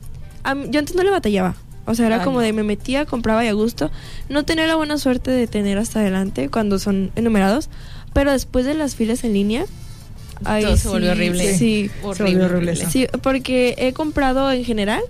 [0.55, 1.57] mí- yo antes no le batallaba.
[1.87, 3.91] O sea, era Ay, como de me metía, compraba y a gusto.
[4.29, 7.69] No tenía la buena suerte de tener hasta adelante cuando son enumerados.
[8.12, 9.67] Pero después de las filas en línea,
[10.45, 11.55] ahí Todo se sí- volvió horrible.
[11.57, 12.77] Sí, Se volvió horrible.
[12.77, 15.03] Sí, porque he comprado en general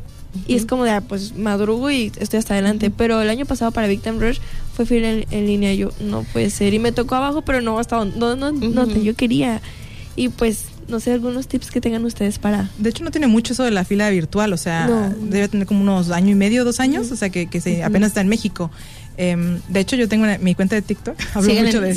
[0.47, 2.91] y es como de, ah, pues madrugo y estoy hasta adelante.
[2.91, 4.39] Pero el año pasado para Victim Rush
[4.75, 5.75] fue fila en, en línea.
[5.75, 6.75] Yo, no puede ser.
[6.75, 9.61] Y me tocó abajo, pero no hasta donde, no, no, yo quería.
[10.17, 12.71] Y pues, no sé, algunos tips que tengan ustedes para.
[12.79, 15.15] De hecho, no tiene mucho eso de la fila virtual, o sea, No.
[15.31, 18.09] debe tener como unos año y medio, dos años, o sea, que, que se, apenas
[18.09, 18.71] está en México.
[19.19, 21.91] Em, de hecho, yo tengo una- mi cuenta de TikTok, hablo mucho de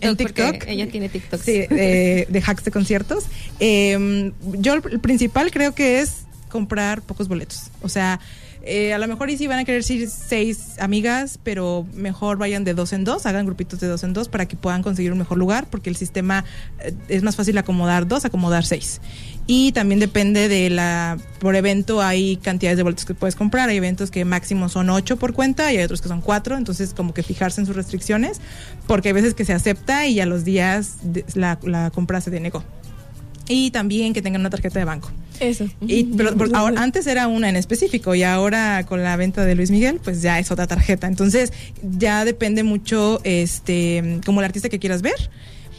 [0.00, 1.42] en TikTok, ella tiene TikTok.
[1.42, 3.24] Sí, eh, de hacks de conciertos.
[3.58, 6.18] Em, yo el, el principal creo que es
[6.50, 7.70] comprar pocos boletos.
[7.80, 8.20] O sea,
[8.62, 12.62] eh, a lo mejor y si van a querer ir seis amigas, pero mejor vayan
[12.62, 15.18] de dos en dos, hagan grupitos de dos en dos para que puedan conseguir un
[15.18, 16.44] mejor lugar, porque el sistema
[16.80, 19.00] eh, es más fácil acomodar dos, acomodar seis.
[19.46, 23.78] Y también depende de la, por evento hay cantidades de boletos que puedes comprar, hay
[23.78, 27.14] eventos que máximo son ocho por cuenta y hay otros que son cuatro, entonces como
[27.14, 28.40] que fijarse en sus restricciones,
[28.86, 32.30] porque hay veces que se acepta y a los días de- la, la compra se
[32.30, 32.62] denegó.
[33.48, 35.10] Y también que tengan una tarjeta de banco.
[35.40, 35.68] Eso.
[35.80, 39.70] Y, pero ahora, antes era una en específico y ahora con la venta de Luis
[39.70, 41.06] Miguel, pues ya es otra tarjeta.
[41.06, 45.30] Entonces ya depende mucho, este, como el artista que quieras ver.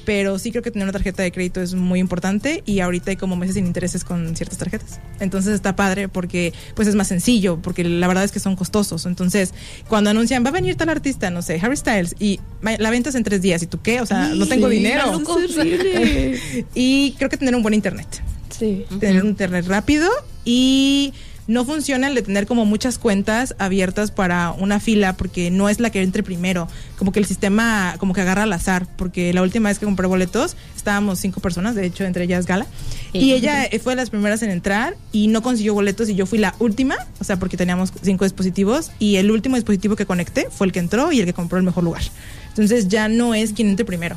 [0.04, 3.18] Pero sí creo que tener una tarjeta de crédito es muy importante y ahorita hay
[3.18, 5.00] como meses sin intereses con ciertas tarjetas.
[5.20, 9.06] Entonces está padre porque pues es más sencillo, porque la verdad es que son costosos.
[9.06, 9.54] Entonces
[9.88, 13.16] cuando anuncian va a venir tal artista, no sé, Harry Styles, y la venta es
[13.16, 14.02] en tres días, ¿y tú qué?
[14.02, 15.22] O sea, no tengo dinero.
[15.24, 16.40] horrible.
[16.74, 18.08] y creo que tener un buen internet
[18.62, 18.86] sí.
[19.00, 20.10] tener un internet rápido
[20.46, 21.14] y
[21.48, 25.80] no funciona el de tener como muchas cuentas abiertas para una fila porque no es
[25.80, 29.42] la que entre primero, como que el sistema como que agarra al azar, porque la
[29.42, 32.68] última vez que compré boletos estábamos cinco personas, de hecho entre ellas Gala,
[33.12, 36.40] y ella fue de las primeras en entrar y no consiguió boletos y yo fui
[36.40, 40.68] la última, o sea, porque teníamos cinco dispositivos y el último dispositivo que conecté fue
[40.68, 42.04] el que entró y el que compró el mejor lugar.
[42.50, 44.16] Entonces ya no es quien entre primero.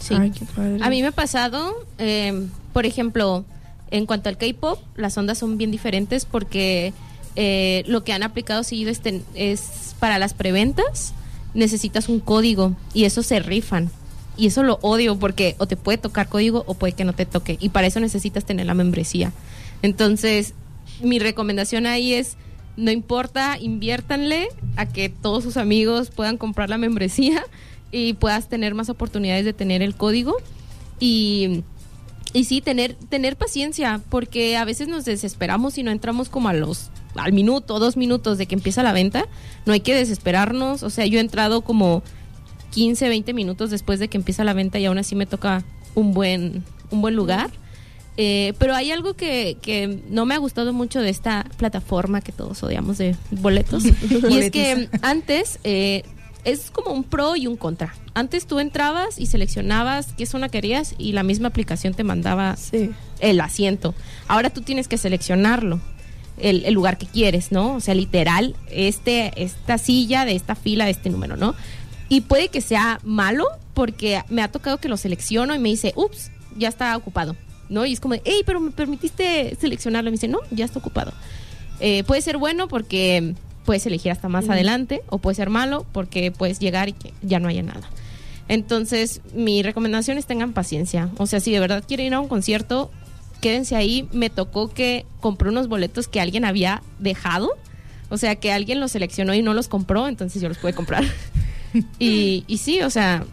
[0.00, 0.14] Sí.
[0.18, 0.78] Ay, qué padre.
[0.80, 3.44] A mí me ha pasado, eh, por ejemplo,
[3.90, 6.92] en cuanto al K-pop, las ondas son bien diferentes porque
[7.36, 11.14] eh, lo que han aplicado seguido es, ten- es para las preventas,
[11.54, 13.90] necesitas un código y eso se rifan.
[14.36, 17.26] Y eso lo odio porque o te puede tocar código o puede que no te
[17.26, 17.56] toque.
[17.60, 19.32] Y para eso necesitas tener la membresía.
[19.82, 20.54] Entonces,
[21.02, 22.36] mi recomendación ahí es,
[22.76, 27.44] no importa, inviértanle a que todos sus amigos puedan comprar la membresía
[27.90, 30.36] y puedas tener más oportunidades de tener el código.
[31.00, 31.62] Y,
[32.32, 36.52] y sí, tener, tener paciencia, porque a veces nos desesperamos y no entramos como a
[36.52, 39.26] los al minuto, dos minutos de que empieza la venta.
[39.66, 40.82] No hay que desesperarnos.
[40.82, 42.02] O sea, yo he entrado como
[42.70, 45.64] 15, 20 minutos después de que empieza la venta y aún así me toca
[45.94, 47.50] un buen, un buen lugar.
[48.16, 52.32] Eh, pero hay algo que, que no me ha gustado mucho de esta plataforma que
[52.32, 53.84] todos odiamos de boletos.
[54.30, 56.02] y es que antes eh,
[56.44, 57.94] es como un pro y un contra.
[58.14, 62.90] Antes tú entrabas y seleccionabas qué zona querías y la misma aplicación te mandaba Sí.
[63.20, 63.94] el asiento.
[64.26, 65.80] Ahora tú tienes que seleccionarlo,
[66.38, 67.74] el, el lugar que quieres, ¿no?
[67.74, 71.54] O sea, literal, este, esta silla de esta fila, de este número, ¿no?
[72.08, 75.92] Y puede que sea malo porque me ha tocado que lo selecciono y me dice,
[75.96, 77.36] ups, ya está ocupado.
[77.68, 77.84] ¿no?
[77.84, 80.08] Y es como, hey, pero me permitiste seleccionarlo.
[80.08, 81.12] Y me dice, no, ya está ocupado.
[81.80, 83.34] Eh, puede ser bueno porque
[83.68, 87.38] puedes elegir hasta más adelante, o puede ser malo porque puedes llegar y que ya
[87.38, 87.82] no haya nada.
[88.48, 91.10] Entonces, mi recomendación es tengan paciencia.
[91.18, 92.90] O sea, si de verdad quieren ir a un concierto,
[93.42, 94.08] quédense ahí.
[94.10, 97.50] Me tocó que compré unos boletos que alguien había dejado.
[98.08, 101.04] O sea, que alguien los seleccionó y no los compró, entonces yo los pude comprar.
[101.98, 103.26] y, y sí, o sea,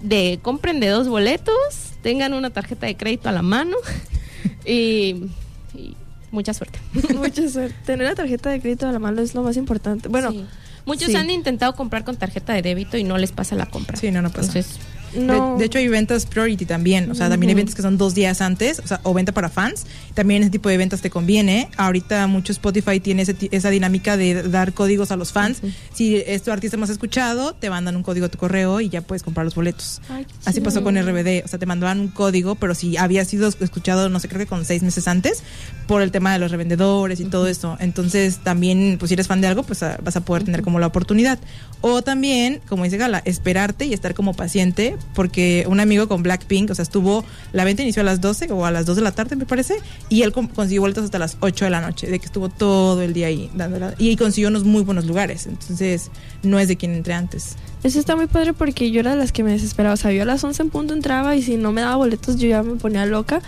[0.00, 3.76] de compren de dos boletos, tengan una tarjeta de crédito a la mano
[4.64, 5.26] y,
[5.74, 5.96] y
[6.32, 6.80] mucha suerte.
[7.14, 7.76] Mucha suerte.
[7.86, 10.08] Tener la tarjeta de crédito a la mano es lo más importante.
[10.08, 10.44] Bueno, Sí.
[10.84, 11.14] Muchos sí.
[11.16, 13.96] han intentado comprar con tarjeta de débito y no les pasa la compra.
[13.96, 14.46] Sí, no, no pasa.
[14.58, 14.78] Entonces,
[15.14, 15.54] no.
[15.54, 17.10] De, de hecho, hay ventas priority también.
[17.10, 19.48] O sea, también hay ventas que son dos días antes, o sea, o venta para
[19.48, 19.86] fans.
[20.14, 21.68] También ese tipo de ventas te conviene.
[21.76, 25.60] Ahorita mucho Spotify tiene ese esa dinámica de dar códigos a los fans.
[25.92, 29.00] Si es tu artista más escuchado, te mandan un código a tu correo y ya
[29.02, 30.00] puedes comprar los boletos.
[30.08, 33.48] Ay, Así pasó con RBD, o sea, te mandaban un código, pero si había sido
[33.48, 35.42] escuchado, no sé, creo que con seis meses antes,
[35.86, 37.76] por el tema de los revendedores y todo eso.
[37.80, 40.78] Entonces, también, pues si eres fan de algo, pues ah, vas a poder tener como
[40.78, 41.38] la oportunidad.
[41.80, 46.70] O también, como dice Gala, esperarte y estar como paciente, porque un amigo con Blackpink,
[46.70, 49.12] o sea, estuvo, la venta inició a las 12 o a las 2 de la
[49.12, 49.76] tarde, me parece,
[50.08, 53.02] y él con- consiguió vueltas hasta las 8 de la noche, de que estuvo todo
[53.02, 55.46] el día ahí, dándola, y consiguió unos muy buenos lugares.
[55.46, 56.10] Entonces,
[56.42, 57.56] no es de quien entré antes.
[57.82, 59.94] Eso está muy padre porque yo era de las que me desesperaba.
[59.94, 62.36] O sea, yo a las 11 en punto entraba y si no me daba boletos
[62.36, 63.40] yo ya me ponía loca.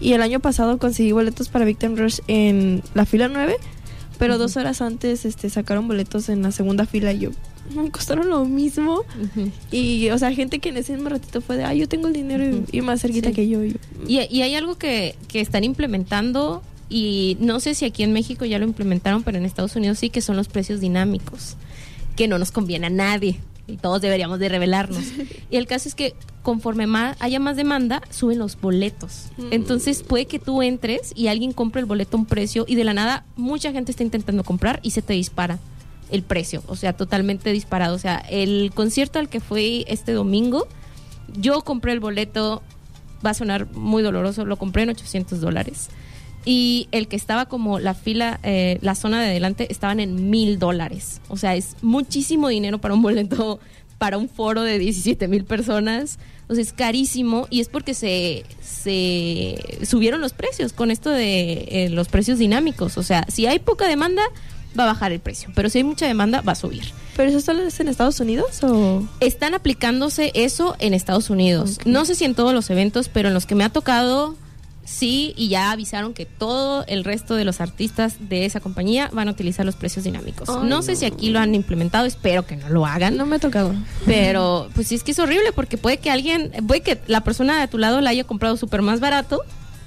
[0.00, 3.56] Y el año pasado conseguí boletos para Victim Rush en la fila 9,
[4.18, 7.30] pero dos horas antes este, sacaron boletos en la segunda fila y yo,
[7.74, 9.02] me costaron lo mismo.
[9.70, 12.12] Y, o sea, gente que en ese mismo ratito fue de, ay, yo tengo el
[12.12, 13.34] dinero y- más cerquita Sí.
[13.34, 13.64] que yo.
[13.64, 18.02] y yo, Y, y hay algo que, que están implementando y no sé si aquí
[18.02, 21.56] en México ya lo implementaron, pero en Estados Unidos sí que son los precios dinámicos,
[22.16, 25.02] que no nos conviene a nadie y todos deberíamos de revelarnos.
[25.50, 29.28] y el caso es que conforme más, haya más demanda, suben los boletos.
[29.38, 29.46] Mm.
[29.52, 32.84] Entonces puede que tú entres y alguien compre el boleto a un precio y de
[32.84, 35.58] la nada mucha gente está intentando comprar y se te dispara
[36.14, 37.96] el precio, o sea, totalmente disparado.
[37.96, 40.68] O sea, el concierto al que fui este domingo,
[41.36, 42.62] yo compré el boleto,
[43.24, 45.88] va a sonar muy doloroso, lo compré en 800 dólares.
[46.44, 50.58] Y el que estaba como la fila, eh, la zona de adelante, estaban en mil
[50.58, 51.20] dólares.
[51.28, 53.58] O sea, es muchísimo dinero para un boleto,
[53.98, 56.18] para un foro de 17 mil personas.
[56.46, 61.88] O es carísimo y es porque se, se subieron los precios con esto de eh,
[61.88, 62.98] los precios dinámicos.
[62.98, 64.22] O sea, si hay poca demanda,
[64.78, 65.50] va a bajar el precio.
[65.54, 66.84] Pero si hay mucha demanda, va a subir.
[67.16, 69.02] ¿Pero eso solo es en Estados Unidos o...?
[69.20, 71.78] Están aplicándose eso en Estados Unidos.
[71.84, 74.36] No sé si en todos los eventos, pero en los que me ha tocado,
[74.84, 79.28] sí, y ya avisaron que todo el resto de los artistas de esa compañía van
[79.28, 80.48] a utilizar los precios dinámicos.
[80.48, 83.16] Ay, no sé si aquí lo han implementado, espero que no lo hagan.
[83.16, 83.72] No me ha tocado.
[84.06, 87.60] Pero pues sí es que es horrible porque puede que alguien, puede que la persona
[87.60, 89.42] de tu lado la haya comprado súper más barato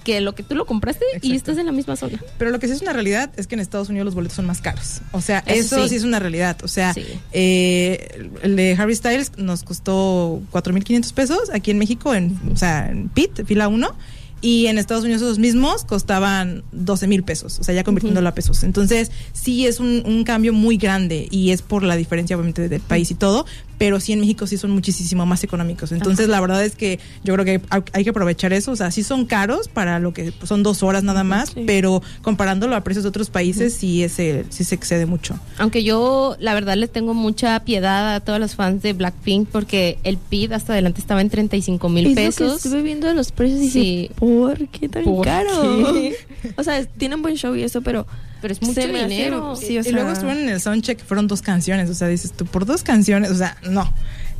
[0.07, 2.17] que lo que tú lo compraste y estás en la misma zona.
[2.37, 4.45] Pero lo que sí es una realidad es que en Estados Unidos los boletos son
[4.45, 5.01] más caros.
[5.11, 5.89] O sea, Eso eso, sí.
[5.89, 5.95] sí.
[5.95, 6.57] es una realidad.
[6.63, 7.03] O sea, Sí.
[7.33, 12.89] eh, el de Harry Styles nos costó 4.500 pesos aquí en México, en, o sea,
[12.89, 13.95] en PIT, fila 1.
[14.39, 18.35] Y en Estados Unidos esos mismos costaban 12 mil pesos, o sea, ya convirtiéndolo a
[18.35, 18.63] pesos.
[18.63, 22.81] Entonces, sí es un, un cambio muy grande y es por la diferencia, obviamente, del
[22.81, 25.91] país y todo, pero sí en México sí son muchísimo más económicos.
[25.91, 27.61] Entonces, la verdad es que yo creo que
[27.93, 28.71] hay, que aprovechar eso.
[28.71, 31.63] O sea, sí son caros para lo que son dos horas nada más, Sí.
[31.67, 35.39] pero comparándolo a precios de otros países, sí, ese, sí se excede mucho.
[35.57, 39.99] Aunque yo, la verdad, le tengo mucha piedad a todos los fans de Blackpink porque
[40.03, 42.55] el PID hasta adelante estaba en 35 mil Es lo que pesos.
[42.65, 43.79] estuve viendo los precios y Sí.
[43.79, 45.93] dije, ¿por qué tan ¿Por caro?
[45.93, 46.15] qué?
[46.57, 48.07] o sea, tienen buen show y eso, pero...
[48.41, 49.55] Pero es mucho hace- dinero.
[49.55, 52.45] sí, o y luego estuvieron en el soundcheck, fueron dos canciones, o sea, dices tú,
[52.45, 53.91] por dos canciones, o sea, no.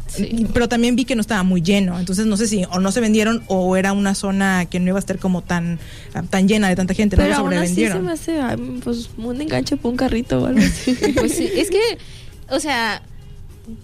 [0.07, 0.47] Sí.
[0.53, 3.01] Pero también vi que no estaba muy lleno, entonces no sé si o no se
[3.01, 5.79] vendieron o era una zona que no iba a estar como tan
[6.29, 8.05] tan llena de tanta gente, Pero no lo aún así se sobrevendieron.
[8.05, 10.95] me hace pues un enganche por un carrito o algo así.
[11.15, 11.81] Pues sí, es que,
[12.49, 13.01] o sea,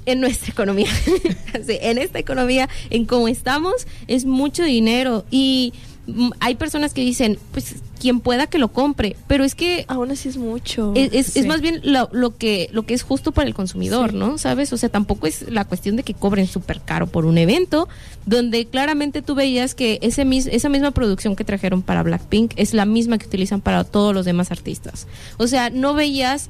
[0.05, 0.87] en nuestra economía,
[1.67, 5.25] sí, en esta economía, en cómo estamos, es mucho dinero.
[5.29, 5.73] Y
[6.07, 10.11] mm, hay personas que dicen, pues quien pueda que lo compre, pero es que Aún
[10.11, 10.91] así es mucho.
[10.95, 11.47] es, es- es Sí.
[11.47, 14.17] más bien lo, lo que lo que es justo para el consumidor, Sí.
[14.17, 14.37] ¿no?
[14.37, 14.73] ¿Sabes?
[14.73, 17.87] O sea, tampoco es la cuestión de que cobren súper caro por un evento,
[18.25, 22.73] donde claramente tú veías que ese mis- esa misma producción que trajeron para Blackpink es
[22.73, 25.07] la misma que utilizan para todos los demás artistas.
[25.37, 26.49] O sea, no veías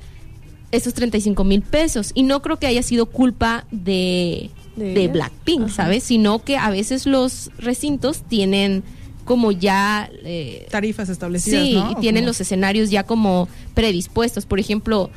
[0.71, 5.07] esos 35 mil pesos y no creo que haya sido culpa de, ¿De?
[5.07, 5.73] Blackpink, Ajá.
[5.75, 6.03] ¿sabes?
[6.03, 8.83] Sino que a veces los recintos tienen
[9.25, 10.09] como ya...
[10.23, 11.91] eh, Tarifas establecidas, Sí, ¿no?
[11.91, 12.27] y ¿O tienen cómo?
[12.29, 14.45] los escenarios ya como predispuestos.
[14.45, 15.09] Por ejemplo,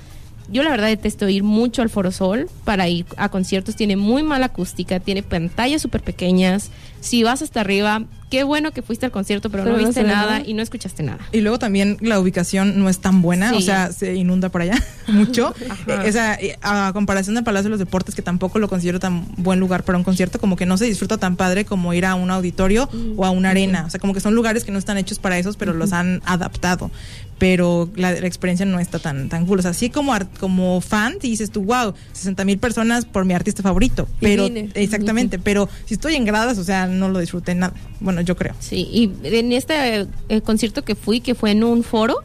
[0.50, 3.76] yo la verdad detesto ir mucho al Foro Sol para ir a conciertos.
[3.76, 6.70] Tiene muy mala acústica, tiene pantallas súper pequeñas.
[7.00, 10.38] Si vas hasta arriba, qué bueno que fuiste al concierto, pero, Pero no viste nada
[10.38, 10.42] nada.
[10.44, 11.20] y no escuchaste nada.
[11.30, 13.56] Y luego también la ubicación no es tan buena, Sí.
[13.56, 14.74] o sea, se inunda por allá
[15.06, 15.54] mucho.
[15.70, 16.02] Ajá.
[16.04, 19.24] Eh, esa, eh, a comparación del Palacio de los Deportes, que tampoco lo considero tan
[19.36, 22.16] buen lugar para un concierto, como que no se disfruta tan padre como ir a
[22.16, 23.84] un auditorio o a una arena.
[23.86, 26.22] O sea, como que son lugares que no están hechos para esos, pero los han
[26.24, 26.90] adaptado.
[27.38, 29.58] Pero la, la experiencia no está tan, tan cool.
[29.58, 33.34] O sea, así como, como fan, te dices tú, wow, 60 mil personas por mi
[33.34, 34.08] artista favorito.
[34.20, 34.70] Pero, vine.
[34.74, 37.74] exactamente, pero si estoy en gradas, o sea, no lo disfruté nada.
[38.00, 38.54] Bueno, yo creo.
[38.58, 42.22] Sí, y en este eh, concierto que fui, que fue en un foro,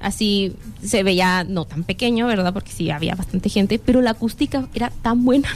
[0.00, 2.52] así se veía no tan pequeño, ¿verdad?
[2.52, 5.48] Porque sí había bastante gente, pero la acústica era tan buena,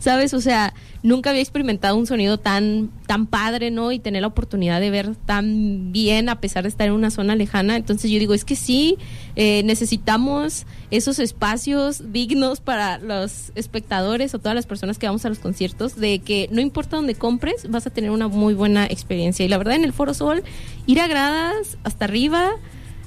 [0.00, 0.34] ¿sabes?
[0.34, 3.92] O sea, nunca había experimentado un sonido tan, tan padre, ¿no?
[3.92, 7.36] Y tener la oportunidad de ver tan bien a pesar de estar en una zona
[7.36, 7.76] lejana.
[7.76, 8.96] Entonces yo digo, es que sí,
[9.36, 15.28] eh, necesitamos esos espacios dignos para los espectadores o todas las personas que vamos a
[15.28, 19.44] los conciertos, de que no importa dónde compres, vas a tener una muy buena experiencia.
[19.44, 20.42] Y la verdad, en el Foro Sol,
[20.86, 22.52] ir a gradas hasta arriba,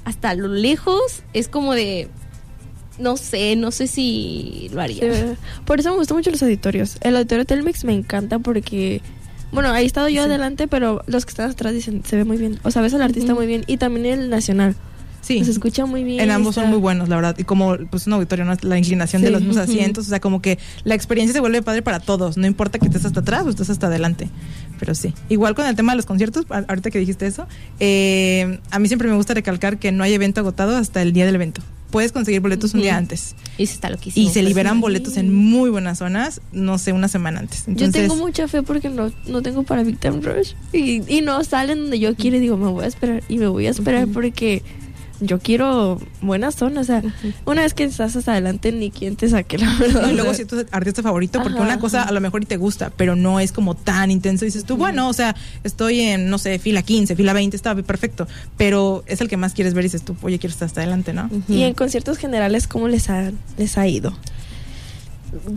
[0.04, 2.08] hasta lo lejos, es como de,
[2.98, 5.36] no sé, no sé si lo haría.
[5.64, 6.96] Por eso me gustan mucho los auditorios.
[7.00, 9.00] El auditorio Telmex me encanta porque,
[9.52, 12.36] bueno, ahí he estado yo adelante, pero los que están atrás dicen, se ve muy
[12.36, 12.58] bien.
[12.62, 13.64] O sea, ves al artista muy bien.
[13.66, 14.76] Y también el nacional.
[15.24, 15.42] Sí.
[15.42, 16.20] Se escucha muy bien.
[16.20, 17.36] En ambos son muy buenos, la verdad.
[17.38, 18.54] Y como pues un auditorio, ¿no?
[18.60, 21.80] la inclinación de los mismos asientos, o sea, como que la experiencia se vuelve padre
[21.80, 24.28] para todos, no importa que estés hasta atrás o estés hasta adelante.
[24.78, 25.14] Pero sí.
[25.30, 27.46] Igual con el tema de los conciertos, ahorita que dijiste eso,
[27.80, 31.24] eh, a mí siempre me gusta recalcar que no hay evento agotado hasta el día
[31.24, 31.62] del evento.
[31.94, 33.36] Puedes conseguir boletos un día antes.
[33.56, 34.26] Y se está loquísimo.
[34.26, 34.48] Y se pues.
[34.48, 37.66] liberan boletos en muy buenas zonas, no sé, una semana antes.
[37.68, 40.54] Yo tengo mucha fe porque no, no tengo para Big Time Rush.
[40.72, 43.22] Y, y no salen donde yo quiero y digo, me voy a esperar.
[43.28, 44.64] Y me voy a esperar porque
[45.26, 46.82] yo quiero buenas zonas.
[46.82, 47.02] O sea,
[47.44, 50.10] una vez que estás hasta adelante, ni quien te saque la verdad.
[50.10, 52.10] Y luego si tu artista favorito, porque Ajá, una cosa ajá.
[52.10, 54.44] a lo mejor y te gusta, pero no es como tan intenso.
[54.44, 58.26] Dices tú, bueno, o sea, estoy en, no sé, fila 15, fila 20, está perfecto.
[58.56, 61.12] Pero es el que más quieres ver y dices tú, oye, quiero estar hasta adelante,
[61.12, 61.30] ¿no?
[61.48, 64.16] Y en conciertos generales, ¿cómo les ha, les ha ido?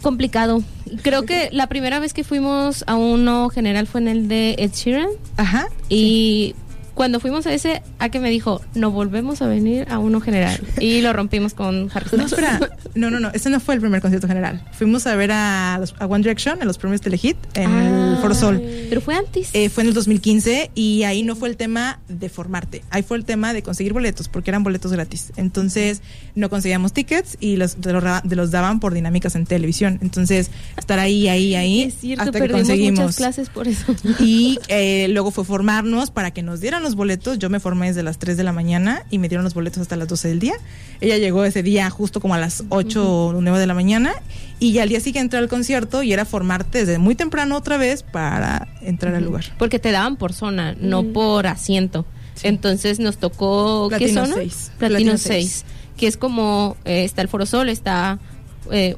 [0.02, 0.64] complicado.
[1.02, 4.72] Creo que la primera vez que fuimos a uno general fue en el de Ed
[4.72, 5.68] Sheeran Ajá.
[5.90, 6.56] y
[6.98, 10.60] cuando fuimos a ese, a que me dijo, no volvemos a venir a uno general
[10.80, 12.32] y lo rompimos con Harry No, Styles.
[12.34, 12.60] espera,
[12.96, 14.66] no, no, no, ese no fue el primer concierto general.
[14.74, 18.34] Fuimos a ver a, los- a One Direction en los premios Telehit en el Foro
[18.34, 18.60] Sol.
[18.90, 19.52] Pero fue antes.
[19.54, 23.18] Eh, fue en el 2015 y ahí no fue el tema de formarte, ahí fue
[23.18, 25.32] el tema de conseguir boletos porque eran boletos gratis.
[25.38, 26.02] Entonces
[26.34, 30.00] no conseguíamos tickets y los, de los, ra- de los daban por dinámicas en televisión.
[30.02, 33.00] Entonces estar ahí, ahí, ahí es cierto, hasta que conseguimos.
[33.02, 33.96] muchas clases por eso.
[34.20, 37.38] Y eh, luego fue formarnos para que nos dieran los boletos.
[37.40, 39.96] Yo me formé desde las 3 de la mañana y me dieron los boletos hasta
[39.96, 40.54] las 12 del día.
[41.02, 44.14] Ella llegó ese día justo como a las 8 o 9 de la mañana
[44.60, 47.78] y ya al día siguiente entré al concierto y era formarte desde muy temprano otra
[47.78, 49.46] vez para entrar al lugar.
[49.60, 51.14] Porque te daban por zona, no Mm.
[51.14, 52.06] por asiento.
[52.44, 54.36] Entonces nos tocó, ¿qué Platino zona?
[54.36, 54.72] seis.
[54.78, 55.66] Platino Platino 6,
[55.98, 58.20] que es como, eh, está el Foro Sol, está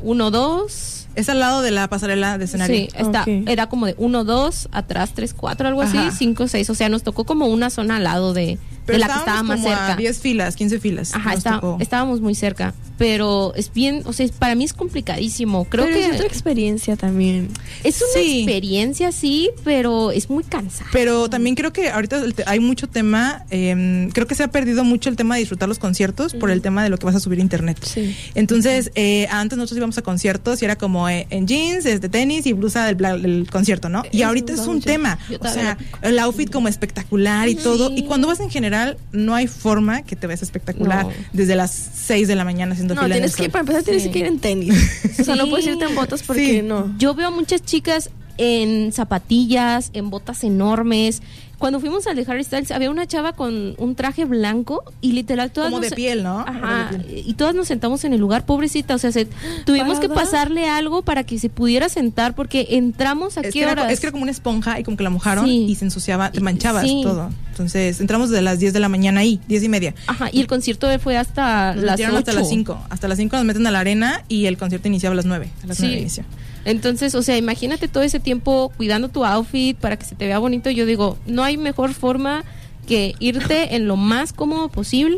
[0.02, 0.99] 1, 2...
[1.20, 2.78] Es al lado de la pasarela de escenario.
[2.78, 6.07] Sí, está, era como de 1, 2, atrás 3, 4, algo Ajá.
[6.07, 6.70] así, 5, 6.
[6.70, 8.57] O sea, nos tocó como una zona al lado de,
[8.94, 9.96] de la que estaba más como a cerca.
[9.96, 11.14] 10 filas, 15 filas.
[11.14, 12.74] Ajá, está- estábamos muy cerca.
[12.98, 15.64] Pero es bien, o sea, para mí es complicadísimo.
[15.66, 17.48] Creo Pero que es otra experiencia también.
[17.86, 18.40] es una Sí.
[18.42, 20.90] experiencia, sí, pero es muy cansada.
[20.92, 25.10] Pero también creo que ahorita hay mucho tema, eh, creo que se ha perdido mucho
[25.10, 27.40] el tema de disfrutar los conciertos por el tema de lo que vas a subir
[27.40, 27.78] a internet.
[27.84, 28.16] Sí.
[28.36, 32.46] Entonces, eh, antes nosotros íbamos a conciertos y era como eh, en jeans, de tenis
[32.46, 34.04] y blusa del, bla- del concierto, ¿no?
[34.12, 35.18] Y ahorita es un tema.
[35.30, 37.90] Yo O sea, el outfit como espectacular y todo.
[37.90, 37.96] Sí.
[38.00, 38.79] Y cuando vas en general,
[39.12, 41.12] no hay forma que te veas espectacular No.
[41.34, 44.04] desde las 6 de la mañana haciendo No, fila en tienes que, para empezar, tienes
[44.04, 44.10] Sí.
[44.12, 44.74] que ir en tenis.
[45.20, 46.62] O sea, no puedes irte en botas porque Sí.
[46.62, 46.94] no.
[46.98, 51.22] Yo veo muchas chicas en zapatillas, en botas enormes.
[51.60, 55.51] Cuando fuimos al de Harry Styles, había una chava con un traje blanco y literal
[55.51, 56.39] todas Como nos- de piel, ¿no?
[56.39, 57.24] Ajá, piel.
[57.28, 59.28] y todas nos sentamos en el lugar, pobrecita, o sea, se-
[59.66, 63.62] tuvimos que pasarle algo para que se pudiera sentar porque entramos a Es qué que,
[63.64, 63.91] era, horas.
[63.91, 65.66] es que era como una esponja y como que la mojaron Sí.
[65.68, 67.01] y se ensuciaba, te manchabas Sí.
[67.03, 67.30] todo.
[67.51, 69.93] Entonces entramos de las 10 de la mañana ahí, 10 y media.
[70.07, 72.39] Ajá, y el concierto fue hasta Nos las metieron hasta 8.
[72.39, 72.80] las 5.
[72.89, 75.49] Hasta las 5 nos meten a la arena y el concierto iniciaba a las 9.
[75.64, 75.84] A las Sí.
[75.84, 76.24] 9 inició.
[76.70, 80.38] Entonces, o sea, imagínate todo ese tiempo cuidando tu outfit para que se te vea
[80.38, 80.70] bonito.
[80.70, 82.43] Yo digo, no hay mejor forma
[82.88, 85.17] que irte en lo más cómodo posible,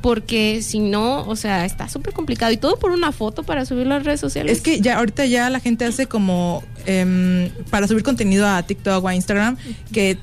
[0.00, 2.52] porque si no, o sea, está súper complicado.
[2.52, 4.52] Y todo por una foto para subirlo a las redes sociales.
[4.52, 9.02] Es que ya ahorita ya la gente hace como em, para subir contenido a TikTok
[9.04, 9.56] o a Instagram
[9.92, 10.16] que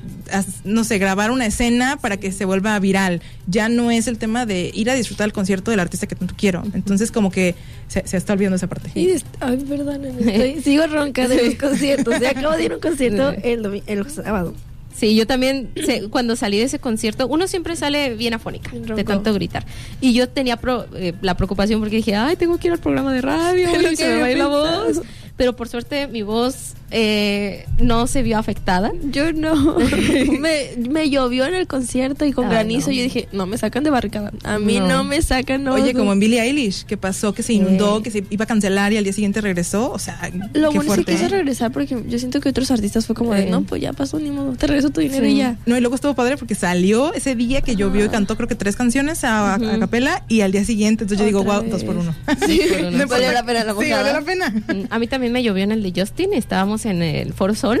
[0.64, 3.20] no sé, grabar una escena para que se vuelva viral.
[3.46, 6.34] Ya no es el tema de ir a disfrutar el concierto del artista que tanto
[6.36, 6.62] quiero.
[6.74, 7.54] Entonces, como que
[7.88, 8.90] se, se está olvidando esa parte.
[8.94, 12.18] Y est- Ay, perdónenme, estoy- sigo ronca de los conciertos.
[12.20, 14.54] Ya acabo de ir a un concierto el, el sábado.
[14.96, 19.04] Sí, yo también, sé- cuando salí de ese concierto, uno siempre sale bien afónica de
[19.04, 19.66] tanto gritar.
[20.00, 23.12] Y yo tenía pro- eh, la preocupación porque dije, ay, tengo que ir al programa
[23.12, 25.02] de radio y se me va a ir la voz.
[25.36, 28.92] Pero por suerte mi voz eh, no se vio afectada.
[29.10, 29.76] Yo no.
[30.40, 32.88] me, me llovió en el concierto y con Ah, granizo.
[32.88, 32.92] no.
[32.94, 34.32] Yo dije, no me sacan de barricada.
[34.44, 35.04] A mí no, No.
[35.04, 35.64] me sacan.
[35.64, 38.46] No, Oye, como en Billie Eilish, que pasó, que se inundó, que se iba a
[38.46, 39.90] cancelar y al día siguiente regresó.
[39.90, 40.18] O sea,
[40.54, 41.12] Lo qué bueno es que fuerte.
[41.12, 41.28] quise ¿eh?
[41.28, 44.30] regresar porque yo siento que otros artistas fue como de, no, pues ya pasó, ni
[44.30, 45.32] modo, te regreso tu dinero Sí.
[45.32, 45.56] y ya.
[45.66, 48.54] No, y luego estuvo padre porque salió ese día que llovió y cantó creo que
[48.54, 51.96] tres canciones a, a capela y al día siguiente, entonces yo digo, wow, dos por
[51.96, 52.14] uno.
[52.46, 53.06] Sí, por uno.
[53.06, 54.02] Valió la pena la Sí, mojada.
[54.02, 54.50] valió la pena.
[54.50, 57.80] Mm, A mí también me llovió en el de Justin, estábamos en el Foro Sol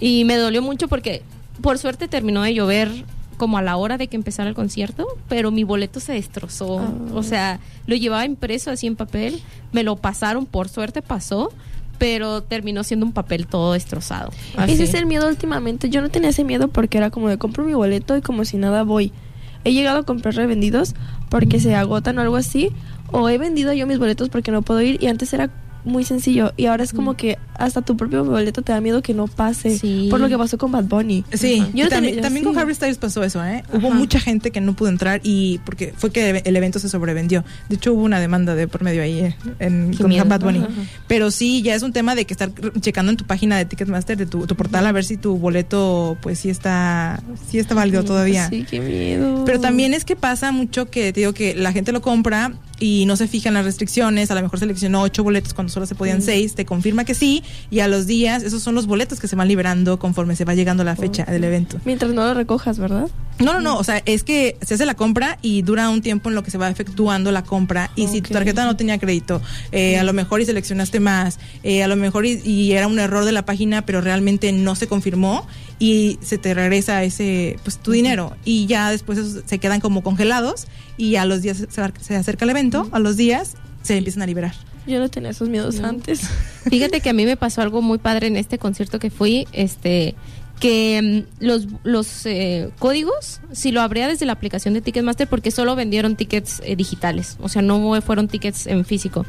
[0.00, 1.22] y me dolió mucho porque
[1.60, 3.04] por suerte terminó de llover
[3.36, 6.78] como a la hora de que empezara el concierto, pero mi boleto se destrozó.
[6.78, 6.92] Ah.
[7.14, 11.50] O sea, lo llevaba impreso así en papel, me lo pasaron, por suerte pasó,
[11.98, 14.30] pero terminó siendo un papel todo destrozado.
[14.56, 14.72] Así.
[14.72, 15.90] Ese es el miedo últimamente.
[15.90, 18.56] Yo no tenía ese miedo porque era como de compro mi boleto y como si
[18.56, 19.12] nada voy.
[19.64, 20.94] He llegado a comprar revendidos
[21.28, 22.70] porque se agotan o algo así.
[23.12, 25.02] O he vendido yo mis boletos porque no puedo ir.
[25.02, 25.50] Y antes era
[25.84, 26.52] muy sencillo.
[26.56, 29.78] Y ahora es como que hasta tu propio boleto te da miedo que no pase.
[29.78, 30.08] Sí.
[30.10, 31.24] Por lo que pasó con Bad Bunny.
[31.32, 32.50] Sí, Yo no también, tenía- también sí.
[32.52, 33.62] con Harry Styles pasó eso, ¿eh?
[33.72, 33.96] Hubo Ajá.
[33.96, 37.44] mucha gente que no pudo entrar y porque fue que el evento se sobrevendió.
[37.68, 40.24] De hecho, hubo una demanda de por medio ahí eh, en, con miedo.
[40.24, 40.58] Bad Bunny.
[40.60, 40.68] Ajá.
[41.08, 44.16] Pero sí, ya es un tema de que estar checando en tu página de Ticketmaster,
[44.16, 48.04] de tu, tu portal, a ver si tu boleto, pues sí está, sí está válido
[48.04, 48.48] todavía.
[48.48, 49.44] Sí, qué miedo.
[49.44, 53.04] Pero también es que pasa mucho que te digo que la gente lo compra y
[53.06, 55.94] no se fija en las restricciones, a lo mejor seleccionó ocho boletos cuando solo se
[55.94, 59.28] podían seis, te confirma que sí, y a los días, esos son los boletos que
[59.28, 61.78] se van liberando conforme se va llegando la fecha del evento.
[61.84, 63.08] Mientras no lo recojas, ¿verdad?
[63.38, 66.28] No, no, no, o sea, es que se hace la compra y dura un tiempo
[66.28, 69.42] en lo que se va efectuando la compra y si tu tarjeta no tenía crédito,
[69.72, 72.98] eh, a lo mejor y seleccionaste más, eh, a lo mejor y, y era un
[72.98, 75.46] error de la página, pero realmente no se confirmó
[75.78, 80.02] y se te regresa ese, pues tu dinero y ya después esos se quedan como
[80.02, 80.66] congelados
[80.96, 84.26] y a los días se, se acerca el evento, a los días se empiezan a
[84.26, 84.54] liberar.
[84.86, 86.28] Yo no tenía esos miedos antes.
[86.70, 90.14] Fíjate que a mí me pasó algo muy padre en este concierto que fui, este
[90.60, 95.50] que mm, los, los eh, códigos, si lo abría desde la aplicación de Ticketmaster, porque
[95.50, 99.26] solo vendieron tickets eh, digitales, o sea, no fueron tickets en físico,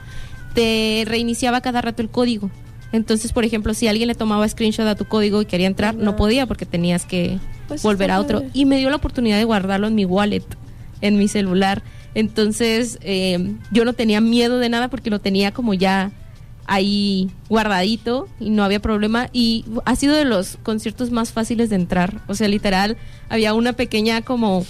[0.54, 2.52] te reiniciaba cada rato el código.
[2.92, 6.16] Entonces, por ejemplo, si alguien le tomaba screenshot a tu código y quería entrar, no
[6.16, 8.44] podía porque tenías que Pues volver a otro.
[8.54, 10.44] Y me dio la oportunidad de guardarlo en mi wallet,
[11.02, 11.82] en mi celular.
[12.16, 16.12] Entonces, eh, yo no tenía miedo de nada porque lo tenía como ya
[16.66, 19.30] ahí guardadito y no había problema.
[19.34, 22.22] Y ha sido de los conciertos más fáciles de entrar.
[22.28, 22.98] O sea, literal,
[23.30, 24.66] había una pequeña como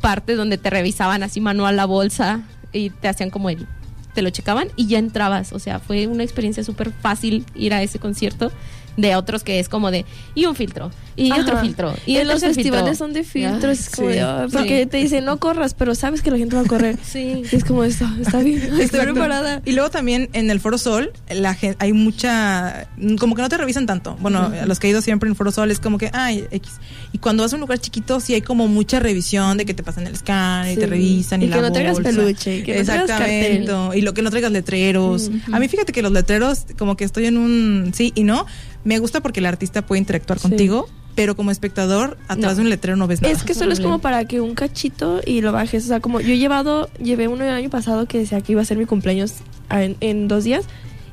[0.00, 3.66] parte donde te revisaban así manual la bolsa y te hacían como el
[4.14, 5.52] te lo checaban y ya entrabas.
[5.52, 8.52] O sea, fue una experiencia súper fácil ir a ese concierto
[8.96, 11.42] de otros que es como de y un filtro y Ajá.
[11.42, 12.94] otro filtro y el los festivales filtro.
[13.06, 14.14] son de filtros, como sí.
[14.14, 14.86] de, "Ah", porque Sí.
[14.88, 16.98] te dicen no corras, pero sabes que la gente va a correr.
[17.04, 17.42] Sí.
[17.50, 19.12] Y es como esto, está bien, estoy Exacto.
[19.12, 19.62] preparada.
[19.64, 22.88] Y luego también en el Foro Sol, la gen- hay mucha,
[23.18, 24.16] como que no te revisan tanto.
[24.20, 26.72] Bueno, a los que he ido siempre en Foro Sol es como que, ay, X.
[27.12, 29.82] Y cuando vas a un lugar chiquito, sí hay como mucha revisión de que te
[29.82, 32.10] pasan el scan y te revisan y, Y la que no traigas bolsa.
[32.10, 33.66] peluche, y que no traigas Exactamente.
[33.66, 33.98] cartel.
[33.98, 35.30] Y lo que no traigas letreros.
[35.52, 38.46] A mí fíjate que los letreros, como que estoy en un sí y no,
[38.84, 40.48] me gusta porque el artista puede interactuar Sí.
[40.48, 42.54] contigo, pero como espectador, atrás No.
[42.56, 43.32] de un letrero no ves nada.
[43.34, 45.84] Es que solo es como para que un cachito y lo bajes.
[45.84, 48.62] O sea, como yo he llevado, llevé uno el año pasado que decía que iba
[48.62, 49.34] a ser mi cumpleaños
[49.70, 50.64] en dos días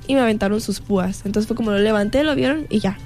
[0.08, 1.22] y me aventaron sus púas.
[1.26, 2.98] Entonces fue como lo levanté, lo vieron y ya.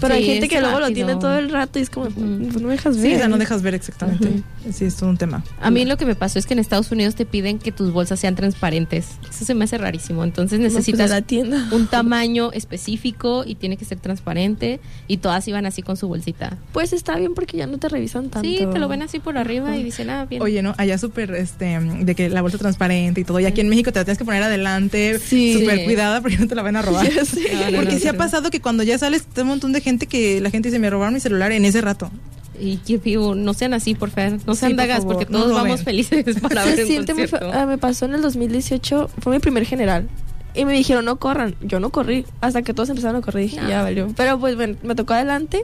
[0.00, 1.06] Pero hay Sí, gente es que luego lo rápido.
[1.06, 3.14] tiene todo el rato y es como, pues no dejas Sí, ver.
[3.14, 4.42] o sea, no dejas ver exactamente.
[4.72, 5.44] Sí, es todo un tema.
[5.60, 7.92] A mí lo que me pasó es que en Estados Unidos te piden que tus
[7.92, 9.06] bolsas sean transparentes.
[9.30, 10.24] Eso se me hace rarísimo.
[10.24, 11.68] Entonces No, pues, necesitas la tienda.
[11.72, 16.58] un tamaño específico y tiene que ser transparente y todas iban así con su bolsita.
[16.72, 18.48] Pues está bien porque ya no te revisan tanto.
[18.48, 20.42] Sí, te lo ven así por arriba y dicen, ah, bien.
[20.42, 20.74] Oye, ¿no?
[20.78, 23.38] Allá súper, este, de que la bolsa transparente y todo.
[23.40, 25.54] Y aquí en México te la tienes que poner adelante, Sí.
[25.60, 25.84] súper Sí.
[25.84, 27.06] cuidada porque no te la van a robar.
[27.16, 27.40] Ya sé.
[27.54, 28.16] No, no, porque no, sí ha sí.
[28.18, 30.90] pasado que cuando ya sales, está un montón de gente que la gente dice, me
[30.90, 32.10] robaron mi celular en ese rato.
[32.58, 34.38] Y que digo, no sean así, por favor.
[34.46, 35.64] No Sí, sean por dagas favor, porque no todos roben.
[35.64, 39.38] vamos felices para ver un siente muy ah, me pasó en el 2018, fue mi
[39.40, 40.08] primer general.
[40.54, 41.54] Y me dijeron, no corran.
[41.60, 42.24] Yo no corrí.
[42.40, 43.68] Hasta que todos empezaron a correr, dije, No.
[43.68, 44.08] ya valió.
[44.16, 45.62] Pero pues bueno, me tocó adelante.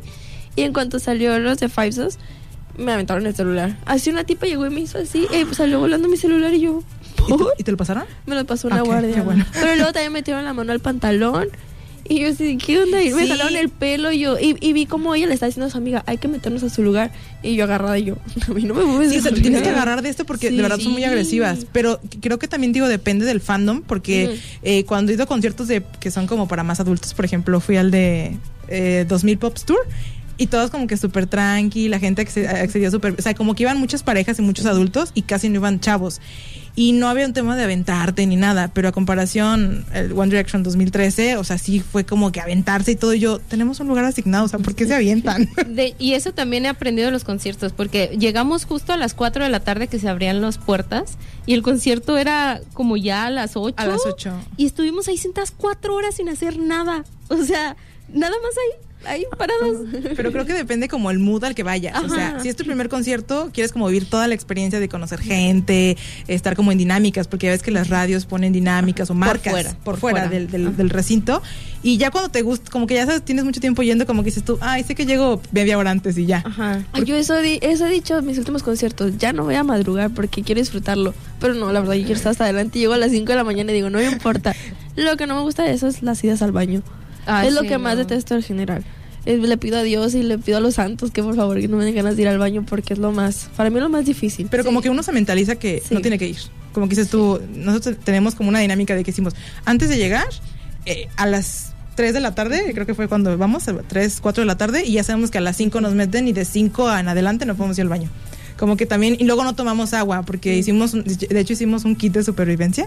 [0.55, 2.19] Y en cuanto salió los de Five Sos,
[2.77, 3.79] me aventaron el celular.
[3.87, 5.27] Así una tipa llegó y me hizo así.
[5.33, 6.83] Y pues salió volando mi celular y yo,
[7.27, 7.55] ¿Y te, ¿por?
[7.57, 8.05] y te lo pasaron?
[8.27, 9.15] Me lo pasó una Ok, guardia.
[9.15, 9.47] qué bueno.
[9.55, 11.49] Pero luego también metieron la mano al pantalón.
[12.13, 13.03] Y yo así, ¿qué onda?
[13.03, 13.29] Y me Sí.
[13.29, 15.79] jalaron el pelo y yo, y, y vi como ella le está diciendo a su
[15.79, 17.11] amiga, hay que meternos a su lugar.
[17.43, 18.17] Y yo agarrada y yo,
[18.49, 19.83] a mí no me mueves Sí, de o sea, tienes que lugar".
[19.89, 20.57] agarrar de esto porque Sí.
[20.57, 21.67] de verdad son muy agresivas.
[21.73, 25.69] Pero creo que también digo depende del fandom porque eh, cuando he ido a conciertos
[25.69, 28.37] de que son como para más adultos, por ejemplo, fui al de
[28.69, 29.79] eh, 2000 Pops Tour
[30.39, 33.63] y todos como que súper tranqui, la gente acce- accedió súper, o sea, como que
[33.63, 36.21] iban muchas parejas y muchos adultos y casi no iban chavos.
[36.75, 40.63] Y no había un tema de aventarte ni nada, pero a comparación el One Direction
[40.63, 43.13] 2013, o sea, sí fue como que aventarse y todo.
[43.13, 45.51] Y yo, tenemos un lugar asignado, o sea, ¿por qué se avientan?
[45.69, 49.45] De- y eso también he aprendido de los conciertos, porque llegamos justo a las 4
[49.45, 53.31] de la tarde que se abrían las puertas y el concierto era como ya a
[53.31, 53.75] las 8.
[53.77, 54.33] A las 8.
[54.57, 57.05] Y estuvimos ahí sentadas cuatro horas sin hacer nada.
[57.29, 57.77] O sea,
[58.13, 59.79] nada más ahí, ahí parados.
[60.17, 62.03] Pero creo que depende como el mood al que vayas.
[62.03, 65.21] O sea, si es tu primer concierto, quieres como vivir toda la experiencia de conocer
[65.21, 65.97] gente,
[66.29, 69.71] estar como en dinámicas, porque ya ves que las radios ponen dinámicas o marcas fuera,
[69.71, 70.31] por por fuera, fuera.
[70.31, 71.43] Del, del- del recinto.
[71.85, 74.27] Y ya cuando te gusta, como que ya sabes, tienes mucho tiempo yendo, como que
[74.31, 76.43] dices tú, ay, sé que llego media hora antes y ya.
[76.47, 76.85] Ajá.
[76.93, 79.19] Ay, yo eso, di- eso he dicho en mis últimos conciertos.
[79.19, 81.13] Ya no voy a madrugar porque quiero disfrutarlo.
[81.41, 82.79] Pero no, la verdad, yo quiero estar hasta adelante.
[82.79, 84.55] Llego a las 5 de la mañana y digo, no me importa.
[84.95, 86.83] Lo que no me gusta de eso es las idas al baño.
[87.27, 88.85] Ah, es lo sí, que más detesto en general.
[89.25, 91.69] Eh, le pido a Dios y le pido a los santos que por favor que
[91.69, 93.89] no me den ganas de ir al baño porque es lo más, para mí lo
[93.89, 94.49] más difícil.
[94.51, 95.95] Pero como que uno se mentaliza que Sí.
[95.95, 96.39] no tiene que ir.
[96.73, 100.27] Como que dices tú, nosotros tenemos como una dinámica de que hicimos, antes de llegar,
[100.87, 104.41] eh, a las 3 de la tarde, creo que fue cuando vamos, a 3, 4
[104.43, 106.91] de la tarde, y ya sabemos que a las 5 nos meten y de 5
[106.97, 108.09] en adelante no podemos ir al baño.
[108.63, 112.13] Como que también, y luego no tomamos agua, porque hicimos, de hecho hicimos un kit
[112.13, 112.87] de supervivencia,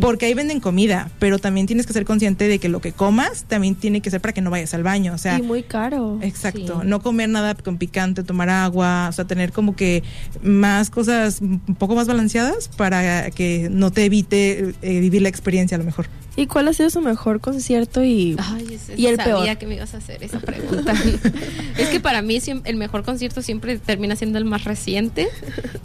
[0.00, 3.42] porque ahí venden comida, pero también tienes que ser consciente de que lo que comas
[3.48, 6.20] también tiene que ser para que no vayas al baño, o sea, y muy caro.
[6.22, 6.86] Exacto, Sí.
[6.86, 10.04] no comer nada con picante, tomar agua, o sea, tener como que
[10.40, 15.74] más cosas un poco más balanceadas para que no te evite eh, vivir la experiencia
[15.74, 16.06] a lo mejor.
[16.38, 19.58] ¿Y cuál ha sido su mejor concierto y, Ay, y el sabía peor?
[19.58, 20.94] que me ibas a hacer esa pregunta.
[21.76, 25.26] es que para mí el mejor concierto siempre termina siendo el más reciente,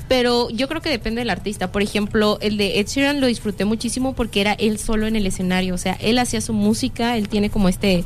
[0.07, 1.71] pero yo creo que depende del artista.
[1.71, 5.25] Por ejemplo, el de Ed Sheeran lo disfruté muchísimo porque era él solo en el
[5.25, 8.03] escenario, o sea, él hacía su música, él tiene como este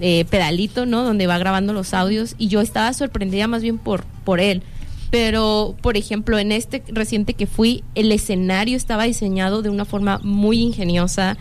[0.00, 1.02] eh, pedalito, ¿no?
[1.02, 4.62] Donde va grabando los audios y yo estaba sorprendida más bien por, por él.
[5.10, 10.20] Pero, por ejemplo, en este reciente que fui, el escenario estaba diseñado de una forma
[10.22, 11.36] muy ingeniosa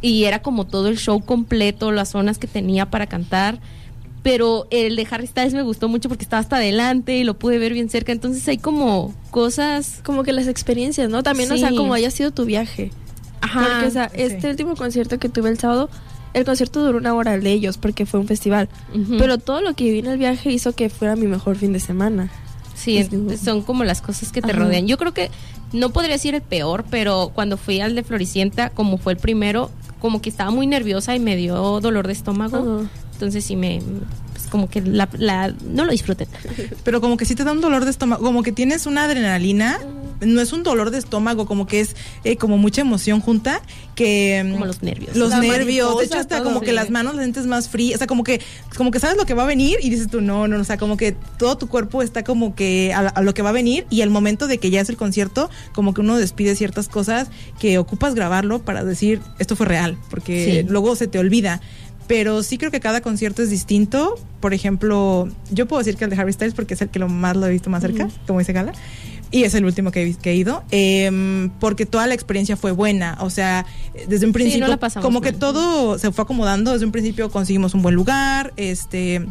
[0.00, 3.60] y era como todo el show completo, las zonas que tenía para cantar.
[4.22, 7.58] Pero el de Harry Styles me gustó mucho porque estaba hasta adelante y lo pude
[7.58, 8.12] ver bien cerca.
[8.12, 10.00] Entonces hay como cosas.
[10.04, 11.22] como que las experiencias, ¿no?
[11.22, 12.90] También, o sea, como haya sido tu viaje.
[13.40, 13.60] Ajá.
[13.64, 15.88] Porque, o sea, este último concierto que tuve el sábado,
[16.34, 18.68] el concierto duró una hora el de ellos porque fue un festival.
[19.18, 21.80] Pero todo lo que viví en el viaje hizo que fuera mi mejor fin de
[21.80, 22.28] semana.
[22.74, 24.58] Sí, Es- es- son como las cosas que te Ajá.
[24.60, 24.86] rodean.
[24.88, 25.30] Yo creo que
[25.72, 29.70] no podría decir el peor, pero cuando fui al de Floricienta, como fue el primero,
[30.00, 32.86] como que estaba muy nerviosa y me dio dolor de estómago.
[33.12, 33.80] Entonces sí me,
[34.32, 36.28] pues como que la, la- no lo disfruten.
[36.84, 39.80] Pero como que sí te da un dolor de estómago, como que tienes una adrenalina,
[40.20, 41.94] no es un dolor de estómago, como que es
[42.24, 43.62] eh, como mucha emoción junta,
[43.94, 44.42] que...
[44.46, 45.16] mm, Como los nervios.
[45.16, 47.98] Los La nervios, de hecho hasta como que las manos las sientes más frías, o
[47.98, 48.40] sea, como que
[48.76, 50.76] como que sabes lo que va a venir y dices tú, no, no, o sea,
[50.78, 53.86] como que todo tu cuerpo está como que a, a lo que va a venir
[53.90, 57.28] y al momento de que ya es el concierto, como que uno despide ciertas cosas
[57.58, 60.66] que ocupas grabarlo para decir, esto fue real, porque Sí.
[60.68, 61.60] luego se te olvida.
[62.06, 64.14] Pero sí creo que cada concierto es distinto.
[64.40, 67.06] Por ejemplo, yo puedo decir que el de Harry Styles porque es el que lo
[67.08, 68.72] más lo he visto más cerca, como dice Gala.
[69.30, 70.62] Y es el último que he, vis- que he ido.
[70.70, 73.16] em, porque toda la experiencia fue buena.
[73.20, 73.66] O sea,
[74.08, 76.72] desde un principio, la pasamos como que todo se fue acomodando.
[76.72, 78.52] Desde un principio conseguimos un buen lugar.
[78.56, 79.26] Este.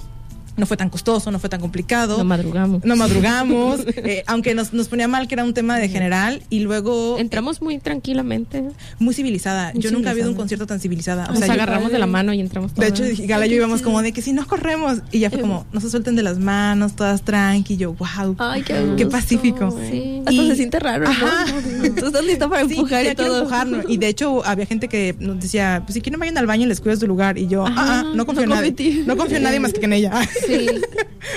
[0.58, 2.18] No fue tan costoso, no fue tan complicado.
[2.18, 2.84] No madrugamos.
[2.84, 6.60] No madrugamos, eh, aunque nos, nos ponía mal que era un tema de general y
[6.62, 8.64] luego Entramos muy tranquilamente.
[9.00, 9.72] muy civilizada.
[9.74, 10.42] Muy yo nunca había ido a un civilizada.
[10.42, 11.26] concierto tan civilizada.
[11.30, 13.82] O Nos yo- agarramos de la mano y entramos de hecho, Gala y yo íbamos
[13.82, 15.00] como de que si nos corremos.
[15.12, 17.76] Y ya fue como, no se suelten de las manos, todas tranqui.
[17.76, 18.36] Y yo, wow.
[18.40, 19.78] Ay, qué, Qué pacífico.
[19.90, 20.20] Sí.
[20.26, 21.46] Hasta Y- se siente raro, Ajá.
[21.46, 21.94] ¿no?
[21.94, 23.38] Tú estás lista para empujar y todo.
[23.40, 23.86] empujarnos.
[23.88, 26.68] Y de hecho, había gente que nos decía, pues si quieren vayan al baño y
[26.68, 27.38] les cuidas tu lugar.
[27.38, 29.04] Y yo, ah, Ajá, ah, no confío no en nadie.
[29.06, 30.14] No confío en nadie más que en ella.
[30.48, 30.68] Sí.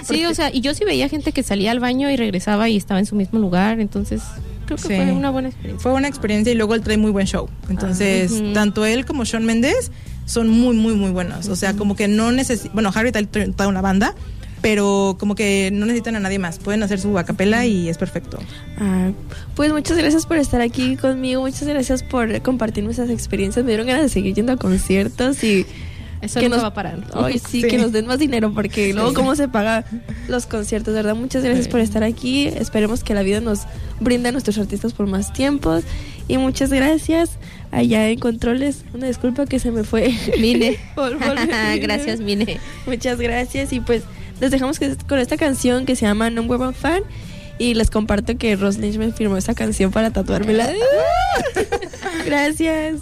[0.04, 2.76] Sí, o sea, y yo sí veía gente que salía al baño y regresaba y
[2.76, 4.22] estaba en su mismo lugar, entonces
[4.66, 4.94] creo que Sí.
[4.94, 5.82] fue una buena experiencia.
[5.82, 7.48] Fue una experiencia y luego él trae muy buen show.
[7.68, 9.90] Entonces, tanto él como Sean Méndez
[10.26, 11.48] son muy, muy, muy buenos.
[11.48, 14.14] O sea, como que no necesitan, bueno, Harry trae trae toda una banda,
[14.62, 16.58] pero como que no necesitan a nadie más.
[16.58, 18.38] Pueden hacer su acapela y es perfecto.
[18.78, 19.11] Ah,
[19.54, 23.64] pues muchas gracias por estar aquí conmigo, muchas gracias por compartirme esas experiencias.
[23.64, 25.66] Me dieron ganas de seguir yendo a conciertos y
[26.23, 26.99] Eso que nos- va a parar.
[27.14, 27.68] Ay, sí, Sí.
[27.68, 29.85] que nos den más dinero porque luego cómo se paga
[30.29, 31.14] los conciertos, ¿verdad?
[31.14, 32.47] Muchas gracias por estar aquí.
[32.47, 33.61] Esperemos que la vida nos
[34.01, 35.85] brinde a nuestros artistas por más tiempos.
[36.29, 37.31] Y muchas gracias
[37.73, 38.85] allá en Controles.
[38.93, 40.14] Una disculpa que se me fue.
[40.39, 40.77] Mine.
[40.95, 41.37] Por- por-
[41.81, 42.59] Gracias, Mine.
[42.87, 43.73] Muchas gracias.
[43.73, 44.03] Y pues
[44.41, 47.03] les dejamos que- con esta canción que se llama Number One Fan.
[47.59, 50.71] Y les comparto que Ross Lynch me firmó esa canción para tatuármela.
[52.27, 53.01] gracias.